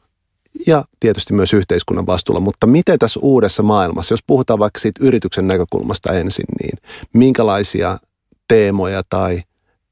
ja 0.67 0.85
tietysti 1.01 1.33
myös 1.33 1.53
yhteiskunnan 1.53 2.07
vastuulla. 2.07 2.41
Mutta 2.41 2.67
miten 2.67 2.99
tässä 2.99 3.21
uudessa 3.23 3.63
maailmassa, 3.63 4.13
jos 4.13 4.23
puhutaan 4.27 4.59
vaikka 4.59 4.81
siitä 4.81 5.05
yrityksen 5.05 5.47
näkökulmasta 5.47 6.13
ensin, 6.13 6.47
niin 6.63 6.79
minkälaisia 7.13 7.99
teemoja 8.49 9.03
tai 9.09 9.43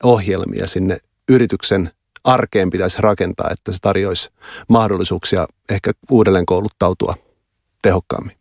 ohjelmia 0.02 0.66
sinne 0.66 0.98
yrityksen 1.30 1.90
arkeen 2.24 2.70
pitäisi 2.70 3.02
rakentaa, 3.02 3.50
että 3.50 3.72
se 3.72 3.78
tarjoaisi 3.82 4.30
mahdollisuuksia 4.68 5.46
ehkä 5.70 5.92
uudelleen 6.10 6.46
kouluttautua 6.46 7.14
tehokkaammin? 7.82 8.36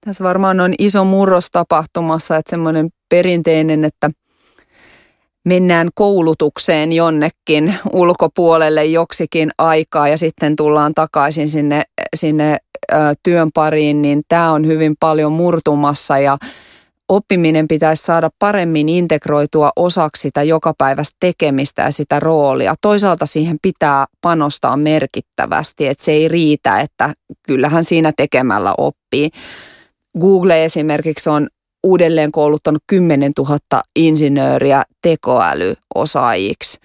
Tässä 0.00 0.24
varmaan 0.24 0.60
on 0.60 0.74
iso 0.78 1.04
murros 1.04 1.50
tapahtumassa, 1.52 2.36
että 2.36 2.50
semmoinen 2.50 2.90
perinteinen, 3.08 3.84
että 3.84 4.10
mennään 5.44 5.88
koulutukseen 5.94 6.92
jonnekin 6.92 7.74
ulkopuolelle 7.92 8.84
joksikin 8.84 9.50
aikaa 9.58 10.08
ja 10.08 10.18
sitten 10.18 10.56
tullaan 10.56 10.94
takaisin 10.94 11.48
sinne, 11.48 11.82
sinne 12.16 12.56
ö, 12.92 12.96
työn 13.22 13.48
pariin, 13.54 14.02
niin 14.02 14.22
tämä 14.28 14.52
on 14.52 14.66
hyvin 14.66 14.94
paljon 15.00 15.32
murtumassa 15.32 16.18
ja 16.18 16.38
oppiminen 17.08 17.68
pitäisi 17.68 18.02
saada 18.02 18.30
paremmin 18.38 18.88
integroitua 18.88 19.70
osaksi 19.76 20.22
sitä 20.22 20.42
jokapäiväistä 20.42 21.16
tekemistä 21.20 21.82
ja 21.82 21.90
sitä 21.90 22.20
roolia. 22.20 22.74
Toisaalta 22.80 23.26
siihen 23.26 23.56
pitää 23.62 24.04
panostaa 24.20 24.76
merkittävästi, 24.76 25.86
että 25.86 26.04
se 26.04 26.12
ei 26.12 26.28
riitä, 26.28 26.80
että 26.80 27.14
kyllähän 27.42 27.84
siinä 27.84 28.12
tekemällä 28.16 28.74
oppii. 28.78 29.30
Google 30.20 30.64
esimerkiksi 30.64 31.30
on 31.30 31.48
uudelleen 31.82 32.32
kouluttanut 32.32 32.82
10 32.86 33.32
000 33.38 33.58
insinööriä 33.96 34.82
tekoälyosaajiksi. 35.02 36.78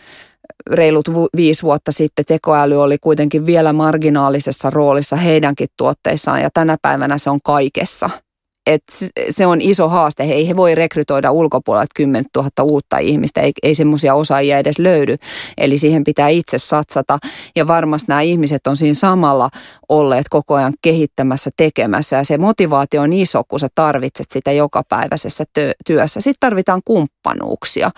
Reilut 0.69 1.09
viisi 1.35 1.63
vuotta 1.63 1.91
sitten 1.91 2.25
tekoäly 2.25 2.81
oli 2.81 2.97
kuitenkin 3.01 3.45
vielä 3.45 3.73
marginaalisessa 3.73 4.69
roolissa 4.69 5.15
heidänkin 5.15 5.67
tuotteissaan 5.77 6.41
ja 6.41 6.49
tänä 6.53 6.77
päivänä 6.81 7.17
se 7.17 7.29
on 7.29 7.39
kaikessa– 7.43 8.09
et 8.65 8.83
se 9.29 9.45
on 9.45 9.61
iso 9.61 9.89
haaste. 9.89 10.27
He 10.27 10.33
ei 10.33 10.47
he 10.47 10.55
voi 10.55 10.75
rekrytoida 10.75 11.31
ulkopuolelta 11.31 11.91
10 11.95 12.25
000 12.37 12.49
uutta 12.63 12.97
ihmistä, 12.97 13.41
ei, 13.41 13.51
ei 13.63 13.75
semmoisia 13.75 14.15
osaajia 14.15 14.57
edes 14.57 14.79
löydy. 14.79 15.15
Eli 15.57 15.77
siihen 15.77 16.03
pitää 16.03 16.27
itse 16.27 16.57
satsata. 16.57 17.17
Ja 17.55 17.67
varmasti 17.67 18.05
nämä 18.07 18.21
ihmiset 18.21 18.67
on 18.67 18.77
siinä 18.77 18.93
samalla 18.93 19.49
olleet 19.89 20.29
koko 20.29 20.55
ajan 20.55 20.73
kehittämässä, 20.81 21.49
tekemässä. 21.57 22.15
Ja 22.15 22.23
se 22.23 22.37
motivaatio 22.37 23.01
on 23.01 23.13
iso, 23.13 23.43
kun 23.47 23.59
sä 23.59 23.67
tarvitset 23.75 24.27
sitä 24.31 24.51
jokapäiväisessä 24.51 25.43
työssä. 25.85 26.21
Sitten 26.21 26.39
tarvitaan 26.39 26.81
kumppanuuksia. 26.85 27.91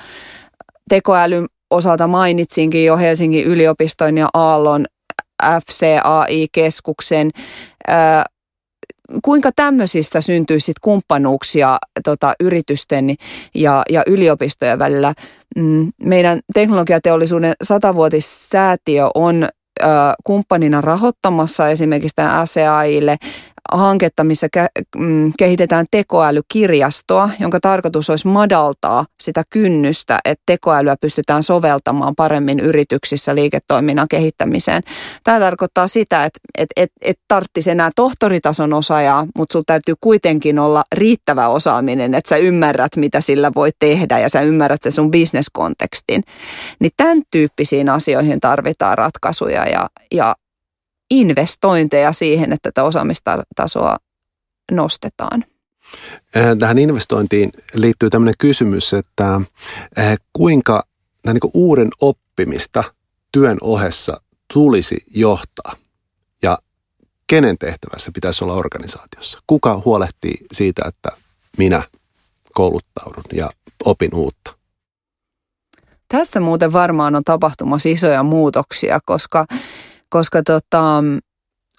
Tekoälyn 0.89 1.47
osalta 1.69 2.07
mainitsinkin 2.07 2.85
jo 2.85 2.97
Helsingin 2.97 3.45
yliopiston 3.45 4.17
ja 4.17 4.29
Aallon 4.33 4.85
FCAI-keskuksen 5.43 7.29
kuinka 9.23 9.49
tämmöisistä 9.55 10.21
syntyy 10.21 10.59
sit 10.59 10.79
kumppanuuksia 10.81 11.77
tota, 12.03 12.33
yritysten 12.39 13.15
ja, 13.55 13.83
ja 13.89 14.03
yliopistojen 14.07 14.79
välillä? 14.79 15.13
Mm, 15.55 15.91
meidän 16.03 16.39
teknologiateollisuuden 16.53 17.53
satavuotissäätiö 17.63 19.09
on 19.15 19.47
kumppanina 20.23 20.81
rahoittamassa 20.81 21.69
esimerkiksi 21.69 22.15
tämän 22.15 22.47
FCAIlle 22.47 23.17
hanketta, 23.71 24.23
missä 24.23 24.47
mm, 24.97 25.31
kehitetään 25.39 25.85
tekoälykirjastoa, 25.91 27.29
jonka 27.39 27.59
tarkoitus 27.59 28.09
olisi 28.09 28.27
madaltaa 28.27 29.05
sitä 29.23 29.43
kynnystä, 29.49 30.19
että 30.25 30.43
tekoälyä 30.45 30.95
pystytään 31.01 31.43
soveltamaan 31.43 32.15
paremmin 32.15 32.59
yrityksissä 32.59 33.35
liiketoiminnan 33.35 34.07
kehittämiseen. 34.07 34.83
Tämä 35.23 35.39
tarkoittaa 35.39 35.87
sitä, 35.87 36.25
että 36.25 36.39
et, 36.57 36.69
et, 36.75 36.91
et 37.01 37.19
tarvitsisi 37.27 37.71
enää 37.71 37.89
tohtoritason 37.95 38.73
osaajaa, 38.73 39.27
mutta 39.37 39.53
sinulla 39.53 39.63
täytyy 39.67 39.95
kuitenkin 40.01 40.59
olla 40.59 40.83
riittävä 40.95 41.47
osaaminen, 41.47 42.13
että 42.13 42.29
sä 42.29 42.37
ymmärrät, 42.37 42.95
mitä 42.95 43.21
sillä 43.21 43.51
voi 43.55 43.69
tehdä 43.79 44.19
ja 44.19 44.29
sä 44.29 44.41
ymmärrät 44.41 44.81
se 44.81 44.91
sun 44.91 45.11
bisneskontekstin. 45.11 46.23
Niin 46.79 46.91
tämän 46.97 47.21
tyyppisiin 47.31 47.89
asioihin 47.89 48.39
tarvitaan 48.39 48.97
ratkaisuja 48.97 49.65
ja, 49.65 49.89
ja 50.13 50.35
investointeja 51.11 52.11
siihen, 52.11 52.53
että 52.53 52.71
tätä 52.71 52.83
osaamistasoa 52.83 53.97
nostetaan. 54.71 55.45
Äh, 56.37 56.57
tähän 56.59 56.77
investointiin 56.77 57.51
liittyy 57.73 58.09
tämmöinen 58.09 58.35
kysymys, 58.39 58.93
että 58.93 59.35
äh, 59.99 60.17
kuinka 60.33 60.83
niin 61.27 61.39
kuin 61.39 61.51
uuden 61.53 61.89
oppimista 62.01 62.83
työn 63.31 63.57
ohessa 63.61 64.21
tulisi 64.53 64.97
johtaa 65.15 65.75
ja 66.41 66.57
kenen 67.27 67.57
tehtävässä 67.57 68.11
pitäisi 68.13 68.43
olla 68.43 68.53
organisaatiossa? 68.53 69.39
Kuka 69.47 69.81
huolehtii 69.85 70.35
siitä, 70.51 70.81
että 70.87 71.09
minä 71.57 71.83
kouluttaudun 72.53 73.23
ja 73.33 73.49
opin 73.85 74.15
uutta? 74.15 74.53
Tässä 76.07 76.39
muuten 76.39 76.73
varmaan 76.73 77.15
on 77.15 77.23
tapahtumassa 77.23 77.89
isoja 77.89 78.23
muutoksia, 78.23 78.99
koska 79.05 79.45
koska 80.11 80.43
tota, 80.43 81.03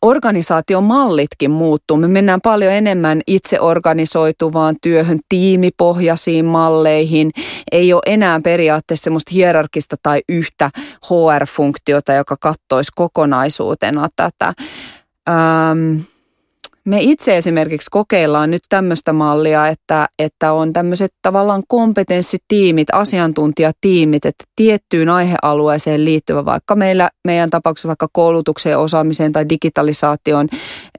organisaatiomallitkin 0.02 1.50
muuttuu. 1.50 1.96
Me 1.96 2.08
mennään 2.08 2.40
paljon 2.40 2.72
enemmän 2.72 3.20
itse 3.26 3.60
organisoituvaan 3.60 4.76
työhön, 4.82 5.18
tiimipohjaisiin 5.28 6.44
malleihin. 6.44 7.30
Ei 7.72 7.92
ole 7.92 8.02
enää 8.06 8.40
periaatteessa 8.44 9.04
semmoista 9.04 9.30
hierarkista 9.34 9.96
tai 10.02 10.20
yhtä 10.28 10.70
HR-funktiota, 11.04 12.12
joka 12.12 12.36
kattoisi 12.40 12.92
kokonaisuutena 12.94 14.08
tätä. 14.16 14.52
Ähm, 15.28 16.00
me 16.84 16.98
itse 17.00 17.36
esimerkiksi 17.36 17.90
kokeillaan 17.90 18.50
nyt 18.50 18.62
tämmöistä 18.68 19.12
mallia, 19.12 19.68
että, 19.68 20.08
että 20.18 20.52
on 20.52 20.72
tämmöiset 20.72 21.10
tavallaan 21.22 21.62
kompetenssitiimit, 21.68 22.88
asiantuntijatiimit, 22.92 24.24
että 24.24 24.44
tiettyyn 24.56 25.08
aihealueeseen 25.08 26.04
liittyvä, 26.04 26.44
vaikka 26.44 26.74
meillä, 26.74 27.10
meidän 27.24 27.50
tapauksessa 27.50 27.88
vaikka 27.88 28.08
koulutukseen, 28.12 28.78
osaamiseen 28.78 29.32
tai 29.32 29.48
digitalisaation 29.48 30.48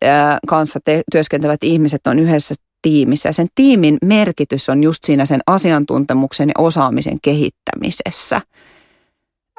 ää, 0.03 0.37
kanssa 0.47 0.79
te, 0.85 1.01
työskentelevät 1.11 1.63
ihmiset 1.63 2.07
on 2.07 2.19
yhdessä 2.19 2.55
tiimissä. 2.81 3.31
Sen 3.31 3.47
tiimin 3.55 3.97
merkitys 4.05 4.69
on 4.69 4.83
just 4.83 5.03
siinä 5.03 5.25
sen 5.25 5.41
asiantuntemuksen 5.47 6.49
ja 6.49 6.63
osaamisen 6.63 7.17
kehittämisessä. 7.21 8.41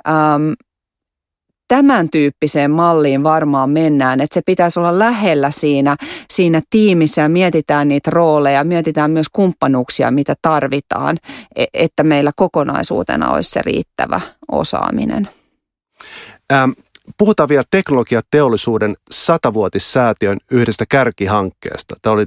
Ähm, 0.08 0.52
tämän 1.68 2.10
tyyppiseen 2.10 2.70
malliin 2.70 3.22
varmaan 3.22 3.70
mennään, 3.70 4.20
että 4.20 4.34
se 4.34 4.40
pitäisi 4.46 4.80
olla 4.80 4.98
lähellä 4.98 5.50
siinä, 5.50 5.96
siinä 6.30 6.62
tiimissä 6.70 7.22
ja 7.22 7.28
mietitään 7.28 7.88
niitä 7.88 8.10
rooleja, 8.10 8.64
mietitään 8.64 9.10
myös 9.10 9.26
kumppanuuksia, 9.32 10.10
mitä 10.10 10.34
tarvitaan, 10.42 11.18
e, 11.56 11.64
että 11.74 12.02
meillä 12.02 12.30
kokonaisuutena 12.36 13.30
olisi 13.30 13.50
se 13.50 13.62
riittävä 13.62 14.20
osaaminen. 14.52 15.28
Ähm, 16.52 16.70
puhutaan 17.18 17.48
vielä 17.48 17.64
teknologiateollisuuden 17.70 18.96
satavuotissäätiön 19.10 20.38
yhdestä 20.50 20.84
kärkihankkeesta. 20.88 21.96
Tämä 22.02 22.12
oli 22.12 22.26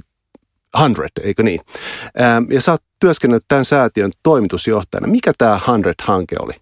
100, 0.76 1.02
eikö 1.22 1.42
niin? 1.42 1.60
Ähm, 2.20 2.52
ja 2.52 2.60
sä 2.60 2.72
oot 2.72 2.82
työskennellyt 3.00 3.44
tämän 3.48 3.64
säätiön 3.64 4.10
toimitusjohtajana. 4.22 5.06
Mikä 5.06 5.32
tämä 5.38 5.60
100-hanke 5.66 6.36
oli? 6.40 6.52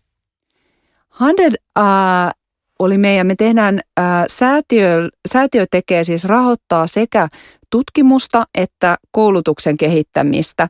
100 1.18 1.32
uh, 1.78 2.45
oli 2.78 2.98
meidän, 2.98 3.26
me 3.26 3.34
tehdään, 3.34 3.80
ää, 3.96 4.24
säätiö, 4.30 5.08
säätiö 5.28 5.66
tekee 5.70 6.04
siis 6.04 6.24
rahoittaa 6.24 6.86
sekä 6.86 7.28
tutkimusta 7.70 8.44
että 8.54 8.96
koulutuksen 9.10 9.76
kehittämistä. 9.76 10.68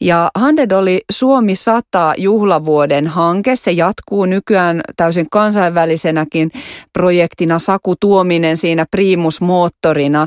Ja 0.00 0.30
Handed 0.34 0.70
oli 0.70 1.00
Suomi 1.12 1.54
100 1.54 2.14
juhlavuoden 2.16 3.06
hanke. 3.06 3.56
Se 3.56 3.70
jatkuu 3.70 4.26
nykyään 4.26 4.80
täysin 4.96 5.26
kansainvälisenäkin 5.30 6.50
projektina. 6.92 7.58
Saku 7.58 7.94
Tuominen 8.00 8.56
siinä 8.56 8.86
primusmoottorina. 8.90 10.26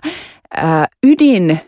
Ää, 0.58 0.88
ydin 1.08 1.60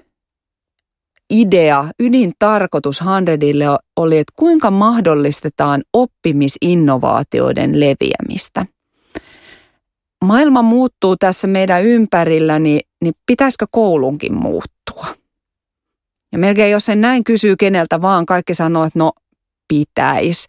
idea, 1.34 1.86
ydintarkoitus 1.99 3.01
Handedille 3.01 3.66
oli, 3.97 4.18
että 4.18 4.34
kuinka 4.36 4.72
mahdollistetaan 4.72 5.82
oppimisinnovaatioiden 5.93 7.80
leviämistä 7.80 8.66
maailma 10.26 10.61
muuttuu 10.61 11.17
tässä 11.17 11.47
meidän 11.47 11.84
ympärillä, 11.84 12.59
niin, 12.59 12.80
niin 13.03 13.13
pitäisikö 13.26 13.65
koulunkin 13.71 14.34
muuttua? 14.34 15.07
Ja 16.32 16.39
melkein 16.39 16.71
jos 16.71 16.86
sen 16.86 17.01
näin 17.01 17.24
kysyy 17.24 17.55
keneltä 17.55 18.01
vaan, 18.01 18.26
kaikki 18.26 18.53
sanoo, 18.53 18.84
että 18.84 18.99
no 18.99 19.11
pitäisi. 19.67 20.47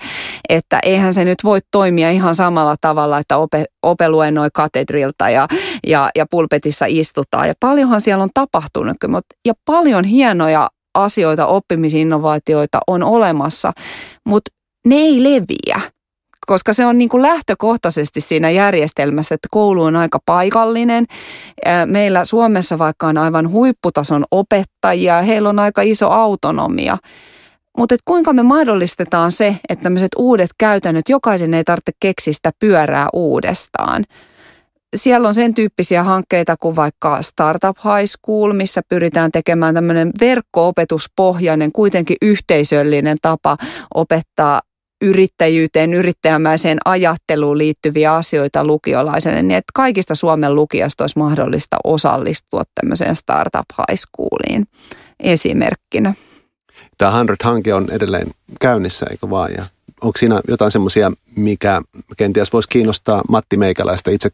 Että 0.48 0.78
eihän 0.82 1.14
se 1.14 1.24
nyt 1.24 1.38
voi 1.44 1.60
toimia 1.70 2.10
ihan 2.10 2.34
samalla 2.34 2.76
tavalla, 2.80 3.18
että 3.18 3.36
ope, 3.36 3.64
ope 3.82 4.08
luennoi 4.08 4.48
katedrilta 4.54 5.30
ja, 5.30 5.48
ja, 5.86 6.10
ja 6.16 6.26
pulpetissa 6.30 6.84
istutaan. 6.88 7.48
Ja 7.48 7.54
paljonhan 7.60 8.00
siellä 8.00 8.22
on 8.22 8.30
tapahtunut, 8.34 8.96
mutta, 9.08 9.36
ja 9.46 9.54
paljon 9.64 10.04
hienoja 10.04 10.68
asioita, 10.94 11.46
oppimisinnovaatioita 11.46 12.78
on 12.86 13.02
olemassa, 13.02 13.72
mutta 14.24 14.50
ne 14.86 14.94
ei 14.94 15.22
leviä 15.22 15.93
koska 16.46 16.72
se 16.72 16.86
on 16.86 16.98
niin 16.98 17.08
kuin 17.08 17.22
lähtökohtaisesti 17.22 18.20
siinä 18.20 18.50
järjestelmässä, 18.50 19.34
että 19.34 19.48
koulu 19.50 19.82
on 19.82 19.96
aika 19.96 20.18
paikallinen. 20.26 21.06
Meillä 21.86 22.24
Suomessa 22.24 22.78
vaikka 22.78 23.06
on 23.06 23.18
aivan 23.18 23.50
huipputason 23.50 24.24
opettajia, 24.30 25.22
heillä 25.22 25.48
on 25.48 25.58
aika 25.58 25.82
iso 25.82 26.10
autonomia. 26.10 26.96
Mutta 27.78 27.96
kuinka 28.04 28.32
me 28.32 28.42
mahdollistetaan 28.42 29.32
se, 29.32 29.56
että 29.68 29.82
tämmöiset 29.82 30.12
uudet 30.16 30.50
käytännöt, 30.58 31.08
jokaisen 31.08 31.54
ei 31.54 31.64
tarvitse 31.64 31.92
keksiä 32.00 32.32
sitä 32.32 32.50
pyörää 32.58 33.06
uudestaan. 33.12 34.04
Siellä 34.96 35.28
on 35.28 35.34
sen 35.34 35.54
tyyppisiä 35.54 36.02
hankkeita 36.02 36.56
kuin 36.60 36.76
vaikka 36.76 37.22
Startup 37.22 37.76
High 37.84 38.06
School, 38.06 38.52
missä 38.52 38.80
pyritään 38.88 39.32
tekemään 39.32 39.74
tämmöinen 39.74 40.10
verkko-opetuspohjainen, 40.20 41.72
kuitenkin 41.72 42.16
yhteisöllinen 42.22 43.16
tapa 43.22 43.56
opettaa 43.94 44.60
yrittäjyyteen, 45.02 45.94
yrittäjämäiseen 45.94 46.78
ajatteluun 46.84 47.58
liittyviä 47.58 48.14
asioita 48.14 48.64
lukiolaiselle, 48.64 49.42
niin 49.42 49.58
että 49.58 49.70
kaikista 49.74 50.14
Suomen 50.14 50.54
lukiosta 50.54 51.04
olisi 51.04 51.18
mahdollista 51.18 51.76
osallistua 51.84 52.62
tämmöiseen 52.74 53.16
Startup 53.16 53.66
High 53.78 54.00
Schooliin 54.00 54.66
esimerkkinä. 55.20 56.14
Tämä 56.98 57.22
100-hanke 57.22 57.74
on 57.74 57.90
edelleen 57.90 58.26
käynnissä, 58.60 59.06
eikö 59.10 59.30
vaan? 59.30 59.50
Ja 59.56 59.64
onko 60.02 60.18
siinä 60.18 60.40
jotain 60.48 60.72
semmoisia, 60.72 61.12
mikä 61.36 61.82
kenties 62.16 62.52
voisi 62.52 62.68
kiinnostaa 62.68 63.22
Matti 63.28 63.56
Meikäläistä 63.56 64.10
itse 64.10 64.30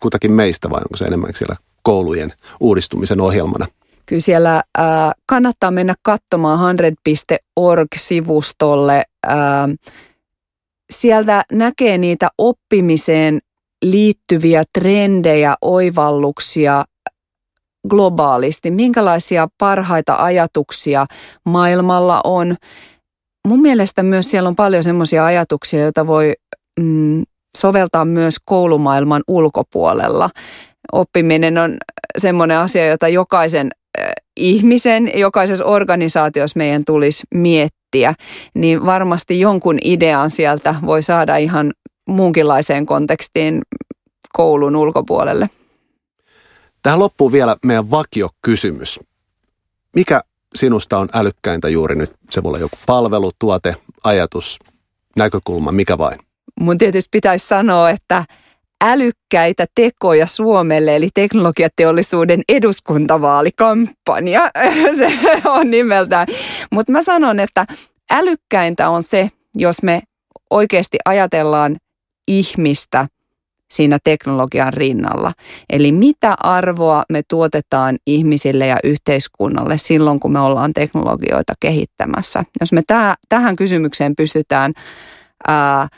kutakin 0.00 0.32
meistä, 0.32 0.70
vai 0.70 0.80
onko 0.80 0.96
se 0.96 1.04
enemmän 1.04 1.30
siellä 1.34 1.56
koulujen 1.82 2.32
uudistumisen 2.60 3.20
ohjelmana? 3.20 3.66
Kyllä 4.06 4.20
siellä 4.20 4.62
äh, 4.78 5.10
kannattaa 5.26 5.70
mennä 5.70 5.94
katsomaan 6.02 6.76
100.org-sivustolle. 6.76 9.02
Äh, 9.26 9.36
sieltä 10.90 11.44
näkee 11.52 11.98
niitä 11.98 12.28
oppimiseen 12.38 13.38
liittyviä 13.84 14.62
trendejä, 14.78 15.54
oivalluksia 15.62 16.84
globaalisti, 17.88 18.70
minkälaisia 18.70 19.48
parhaita 19.58 20.14
ajatuksia 20.14 21.06
maailmalla 21.44 22.20
on. 22.24 22.56
Mun 23.48 23.60
mielestä 23.60 24.02
myös 24.02 24.30
siellä 24.30 24.48
on 24.48 24.56
paljon 24.56 24.84
semmoisia 24.84 25.24
ajatuksia, 25.24 25.80
joita 25.80 26.06
voi 26.06 26.32
mm, 26.80 27.22
soveltaa 27.56 28.04
myös 28.04 28.36
koulumaailman 28.44 29.22
ulkopuolella. 29.28 30.30
Oppiminen 30.92 31.58
on 31.58 31.76
semmoinen 32.18 32.58
asia, 32.58 32.86
jota 32.86 33.08
jokaisen 33.08 33.70
ihmisen, 34.40 35.10
jokaisessa 35.14 35.64
organisaatiossa 35.64 36.58
meidän 36.58 36.84
tulisi 36.84 37.22
miettiä, 37.34 38.14
niin 38.54 38.86
varmasti 38.86 39.40
jonkun 39.40 39.78
idean 39.84 40.30
sieltä 40.30 40.74
voi 40.86 41.02
saada 41.02 41.36
ihan 41.36 41.72
muunkinlaiseen 42.08 42.86
kontekstiin 42.86 43.62
koulun 44.32 44.76
ulkopuolelle. 44.76 45.50
Tähän 46.82 46.98
loppuu 46.98 47.32
vielä 47.32 47.56
meidän 47.64 47.90
vakiokysymys. 47.90 49.00
Mikä 49.96 50.20
sinusta 50.54 50.98
on 50.98 51.08
älykkäintä 51.14 51.68
juuri 51.68 51.96
nyt? 51.96 52.10
Se 52.30 52.42
voi 52.42 52.48
olla 52.48 52.58
joku 52.58 52.76
palvelu, 52.86 53.30
tuote, 53.38 53.76
ajatus, 54.04 54.58
näkökulma, 55.16 55.72
mikä 55.72 55.98
vain? 55.98 56.18
Mun 56.60 56.78
tietysti 56.78 57.08
pitäisi 57.12 57.46
sanoa, 57.46 57.90
että 57.90 58.24
älykkäitä 58.80 59.66
tekoja 59.74 60.26
Suomelle, 60.26 60.96
eli 60.96 61.08
teknologiateollisuuden 61.14 62.42
eduskuntavaalikampanja. 62.48 64.50
Se 64.98 65.12
on 65.44 65.70
nimeltään. 65.70 66.26
Mutta 66.72 66.92
mä 66.92 67.02
sanon, 67.02 67.40
että 67.40 67.66
älykkäintä 68.10 68.90
on 68.90 69.02
se, 69.02 69.30
jos 69.56 69.82
me 69.82 70.02
oikeasti 70.50 70.98
ajatellaan 71.04 71.76
ihmistä 72.28 73.06
siinä 73.70 73.98
teknologian 74.04 74.72
rinnalla. 74.72 75.32
Eli 75.70 75.92
mitä 75.92 76.34
arvoa 76.42 77.02
me 77.08 77.22
tuotetaan 77.28 77.98
ihmisille 78.06 78.66
ja 78.66 78.76
yhteiskunnalle 78.84 79.78
silloin, 79.78 80.20
kun 80.20 80.32
me 80.32 80.40
ollaan 80.40 80.72
teknologioita 80.72 81.52
kehittämässä. 81.60 82.44
Jos 82.60 82.72
me 82.72 82.80
täh- 82.92 83.16
tähän 83.28 83.56
kysymykseen 83.56 84.16
pystytään 84.16 84.72
ää, 85.48 85.88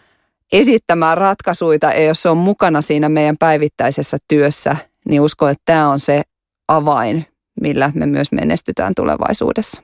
esittämään 0.53 1.19
ratkaisuja, 1.19 1.79
ja 1.83 2.03
jos 2.05 2.23
se 2.23 2.29
on 2.29 2.37
mukana 2.37 2.81
siinä 2.81 3.09
meidän 3.09 3.37
päivittäisessä 3.39 4.19
työssä, 4.29 4.77
niin 5.09 5.21
uskon, 5.21 5.51
että 5.51 5.63
tämä 5.65 5.89
on 5.89 6.01
se 6.01 6.23
avain, 6.69 7.27
millä 7.61 7.93
me 7.95 8.07
myös 8.07 8.33
menestytään 8.33 8.93
tulevaisuudessa. 8.97 9.83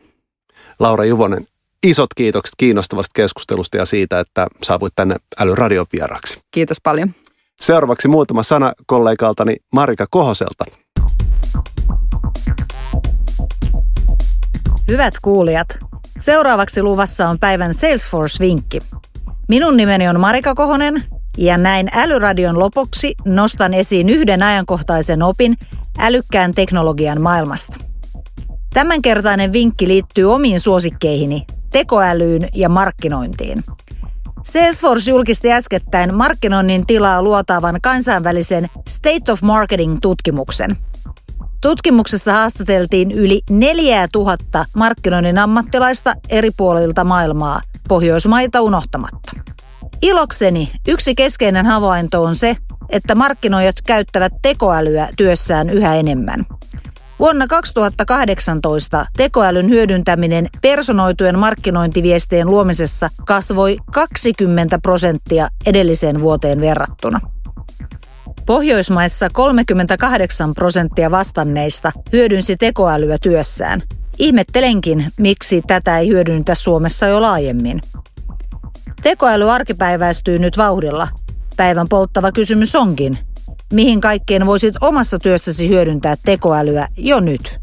Laura 0.78 1.04
Juvonen, 1.04 1.46
isot 1.86 2.14
kiitokset 2.16 2.54
kiinnostavasta 2.56 3.12
keskustelusta 3.14 3.76
ja 3.76 3.84
siitä, 3.84 4.20
että 4.20 4.46
saavuit 4.62 4.92
tänne 4.96 5.16
Älyradion 5.40 5.86
vieraksi. 5.92 6.40
Kiitos 6.50 6.78
paljon. 6.82 7.14
Seuraavaksi 7.60 8.08
muutama 8.08 8.42
sana 8.42 8.72
kollegaltani 8.86 9.56
Marika 9.72 10.06
Kohoselta. 10.10 10.64
Hyvät 14.88 15.14
kuulijat, 15.22 15.68
seuraavaksi 16.18 16.82
luvassa 16.82 17.28
on 17.28 17.38
päivän 17.38 17.74
Salesforce-vinkki. 17.74 18.78
Minun 19.48 19.76
nimeni 19.76 20.08
on 20.08 20.20
Marika 20.20 20.54
Kohonen 20.54 21.04
ja 21.38 21.58
näin 21.58 21.88
Älyradion 21.94 22.58
lopuksi 22.58 23.14
nostan 23.24 23.74
esiin 23.74 24.08
yhden 24.08 24.42
ajankohtaisen 24.42 25.22
opin 25.22 25.56
älykkään 25.98 26.54
teknologian 26.54 27.20
maailmasta. 27.20 27.76
Tämänkertainen 28.74 29.52
vinkki 29.52 29.88
liittyy 29.88 30.32
omiin 30.32 30.60
suosikkeihini, 30.60 31.46
tekoälyyn 31.72 32.48
ja 32.54 32.68
markkinointiin. 32.68 33.64
Salesforce 34.44 35.10
julkisti 35.10 35.52
äskettäin 35.52 36.14
markkinoinnin 36.14 36.86
tilaa 36.86 37.22
luotaavan 37.22 37.78
kansainvälisen 37.82 38.68
State 38.88 39.32
of 39.32 39.42
Marketing-tutkimuksen. 39.42 40.76
Tutkimuksessa 41.60 42.32
haastateltiin 42.32 43.10
yli 43.10 43.40
4000 43.50 44.64
markkinoinnin 44.74 45.38
ammattilaista 45.38 46.14
eri 46.28 46.50
puolilta 46.56 47.04
maailmaa– 47.04 47.60
Pohjoismaita 47.88 48.60
unohtamatta. 48.60 49.32
Ilokseni 50.02 50.72
yksi 50.88 51.14
keskeinen 51.14 51.66
havainto 51.66 52.22
on 52.22 52.36
se, 52.36 52.56
että 52.90 53.14
markkinoijat 53.14 53.76
käyttävät 53.86 54.32
tekoälyä 54.42 55.08
työssään 55.16 55.70
yhä 55.70 55.94
enemmän. 55.94 56.46
Vuonna 57.18 57.46
2018 57.46 59.06
tekoälyn 59.16 59.68
hyödyntäminen 59.68 60.46
personoitujen 60.62 61.38
markkinointiviestien 61.38 62.48
luomisessa 62.48 63.08
kasvoi 63.26 63.76
20 63.92 64.78
prosenttia 64.78 65.48
edelliseen 65.66 66.20
vuoteen 66.20 66.60
verrattuna. 66.60 67.20
Pohjoismaissa 68.48 69.28
38 69.32 70.54
prosenttia 70.54 71.10
vastanneista 71.10 71.92
hyödynsi 72.12 72.56
tekoälyä 72.56 73.16
työssään– 73.22 73.82
Ihmettelenkin, 74.18 75.12
miksi 75.18 75.62
tätä 75.66 75.98
ei 75.98 76.08
hyödynnetä 76.08 76.54
Suomessa 76.54 77.06
jo 77.06 77.22
laajemmin. 77.22 77.80
Tekoäly 79.02 79.50
arkipäiväistyy 79.50 80.38
nyt 80.38 80.56
vauhdilla. 80.56 81.08
Päivän 81.56 81.88
polttava 81.88 82.32
kysymys 82.32 82.74
onkin, 82.74 83.18
mihin 83.72 84.00
kaikkeen 84.00 84.46
voisit 84.46 84.74
omassa 84.80 85.18
työssäsi 85.18 85.68
hyödyntää 85.68 86.14
tekoälyä 86.24 86.88
jo 86.96 87.20
nyt? 87.20 87.60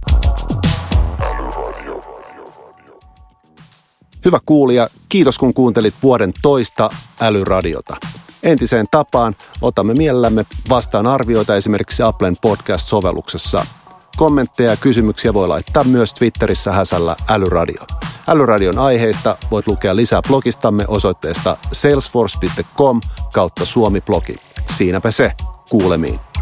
Hyvä 4.26 4.40
kuulija, 4.46 4.90
kiitos 5.10 5.38
kun 5.38 5.54
kuuntelit 5.54 5.94
vuoden 6.04 6.32
toista 6.42 6.90
älyradiota. 7.22 7.98
Entiseen 8.46 8.86
tapaan 8.92 9.36
otamme 9.62 9.94
mielellämme 9.94 10.46
vastaan 10.70 11.08
arvioita 11.08 11.56
esimerkiksi 11.56 12.04
Applen 12.04 12.38
podcast-sovelluksessa 12.42 13.66
Kommentteja 14.18 14.70
ja 14.70 14.78
kysymyksiä 14.78 15.34
voi 15.34 15.48
laittaa 15.48 15.84
myös 15.84 16.14
Twitterissä 16.14 16.72
häsällä 16.72 17.16
Älyradio. 17.30 17.84
Älyradion 18.28 18.80
aiheista 18.80 19.38
voit 19.52 19.68
lukea 19.68 19.96
lisää 19.96 20.22
blogistamme 20.28 20.86
osoitteesta 20.88 21.58
salesforce.com 21.72 23.02
kautta 23.34 23.66
suomi-blogi. 23.66 24.36
Siinäpä 24.66 25.12
se. 25.12 25.32
Kuulemiin. 25.70 26.35